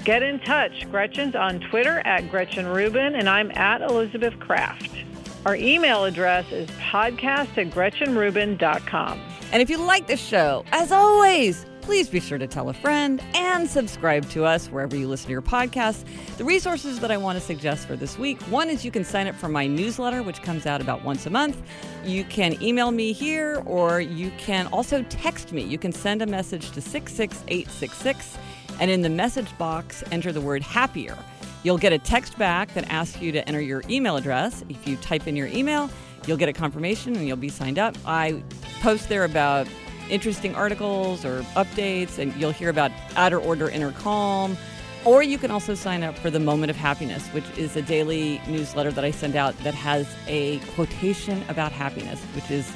Get 0.05 0.23
in 0.23 0.39
touch. 0.39 0.89
Gretchen's 0.89 1.35
on 1.35 1.59
Twitter 1.59 1.99
at 2.05 2.29
Gretchen 2.31 2.65
Rubin, 2.65 3.15
and 3.15 3.27
I'm 3.29 3.51
at 3.51 3.81
Elizabeth 3.81 4.39
Craft. 4.39 4.89
Our 5.45 5.55
email 5.55 6.05
address 6.05 6.49
is 6.51 6.69
podcast 6.71 7.57
at 7.57 7.71
gretchenrubin.com. 7.71 9.21
And 9.51 9.61
if 9.61 9.69
you 9.69 9.77
like 9.77 10.07
the 10.07 10.15
show, 10.15 10.63
as 10.71 10.91
always, 10.91 11.65
please 11.81 12.07
be 12.07 12.19
sure 12.19 12.37
to 12.37 12.47
tell 12.47 12.69
a 12.69 12.73
friend 12.73 13.21
and 13.33 13.69
subscribe 13.69 14.29
to 14.29 14.45
us 14.45 14.67
wherever 14.67 14.95
you 14.95 15.07
listen 15.07 15.25
to 15.25 15.31
your 15.31 15.41
podcasts. 15.41 16.03
The 16.37 16.43
resources 16.43 16.99
that 16.99 17.11
I 17.11 17.17
want 17.17 17.39
to 17.39 17.43
suggest 17.43 17.87
for 17.87 17.95
this 17.95 18.17
week 18.17 18.39
one 18.43 18.69
is 18.69 18.85
you 18.85 18.91
can 18.91 19.03
sign 19.03 19.27
up 19.27 19.35
for 19.35 19.47
my 19.49 19.67
newsletter, 19.67 20.23
which 20.23 20.41
comes 20.41 20.65
out 20.65 20.81
about 20.81 21.03
once 21.03 21.25
a 21.25 21.29
month. 21.29 21.61
You 22.05 22.23
can 22.23 22.61
email 22.61 22.91
me 22.91 23.13
here, 23.13 23.63
or 23.65 23.99
you 23.99 24.31
can 24.37 24.67
also 24.67 25.03
text 25.09 25.51
me. 25.51 25.63
You 25.63 25.77
can 25.77 25.91
send 25.91 26.21
a 26.21 26.27
message 26.27 26.71
to 26.71 26.81
66866, 26.81 28.37
and 28.79 28.91
in 28.91 29.01
the 29.01 29.09
message 29.09 29.57
box, 29.57 30.03
enter 30.11 30.31
the 30.31 30.41
word 30.41 30.61
happier. 30.61 31.17
You'll 31.63 31.77
get 31.77 31.93
a 31.93 31.99
text 31.99 32.37
back 32.37 32.73
that 32.73 32.89
asks 32.89 33.21
you 33.21 33.31
to 33.31 33.47
enter 33.47 33.61
your 33.61 33.83
email 33.89 34.15
address. 34.15 34.63
If 34.69 34.87
you 34.87 34.95
type 34.97 35.27
in 35.27 35.35
your 35.35 35.47
email, 35.47 35.89
you'll 36.25 36.37
get 36.37 36.49
a 36.49 36.53
confirmation 36.53 37.15
and 37.15 37.27
you'll 37.27 37.37
be 37.37 37.49
signed 37.49 37.77
up. 37.77 37.95
I 38.05 38.41
post 38.81 39.09
there 39.09 39.25
about 39.25 39.67
interesting 40.11 40.53
articles 40.53 41.25
or 41.25 41.41
updates, 41.55 42.19
and 42.19 42.35
you'll 42.35 42.51
hear 42.51 42.69
about 42.69 42.91
outer 43.15 43.39
order, 43.39 43.69
inner 43.69 43.91
calm. 43.93 44.57
Or 45.03 45.23
you 45.23 45.39
can 45.39 45.49
also 45.49 45.73
sign 45.73 46.03
up 46.03 46.15
for 46.15 46.29
the 46.29 46.39
Moment 46.39 46.69
of 46.69 46.75
Happiness, 46.75 47.27
which 47.29 47.45
is 47.57 47.75
a 47.75 47.81
daily 47.81 48.39
newsletter 48.47 48.91
that 48.91 49.03
I 49.03 49.09
send 49.09 49.35
out 49.35 49.57
that 49.59 49.73
has 49.73 50.07
a 50.27 50.59
quotation 50.75 51.43
about 51.49 51.71
happiness, 51.71 52.21
which 52.35 52.51
is 52.51 52.69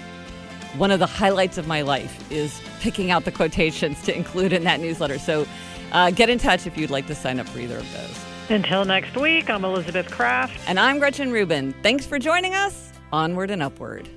one 0.78 0.90
of 0.90 1.00
the 1.00 1.06
highlights 1.06 1.58
of 1.58 1.68
my 1.68 1.82
life 1.82 2.32
is 2.32 2.60
picking 2.80 3.12
out 3.12 3.26
the 3.26 3.32
quotations 3.32 4.02
to 4.04 4.16
include 4.16 4.54
in 4.54 4.64
that 4.64 4.80
newsletter. 4.80 5.20
So 5.20 5.46
uh, 5.92 6.12
get 6.12 6.30
in 6.30 6.40
touch 6.40 6.66
if 6.66 6.78
you'd 6.78 6.90
like 6.90 7.06
to 7.08 7.16
sign 7.16 7.40
up 7.40 7.48
for 7.48 7.60
either 7.60 7.78
of 7.78 7.94
those. 7.94 8.26
Until 8.50 8.86
next 8.86 9.16
week, 9.16 9.50
I'm 9.50 9.64
Elizabeth 9.64 10.10
Craft. 10.12 10.60
And 10.68 10.80
I'm 10.80 11.00
Gretchen 11.00 11.32
Rubin. 11.32 11.74
Thanks 11.82 12.06
for 12.06 12.20
joining 12.20 12.54
us. 12.54 12.92
Onward 13.12 13.52
and 13.52 13.64
upward. 13.64 14.10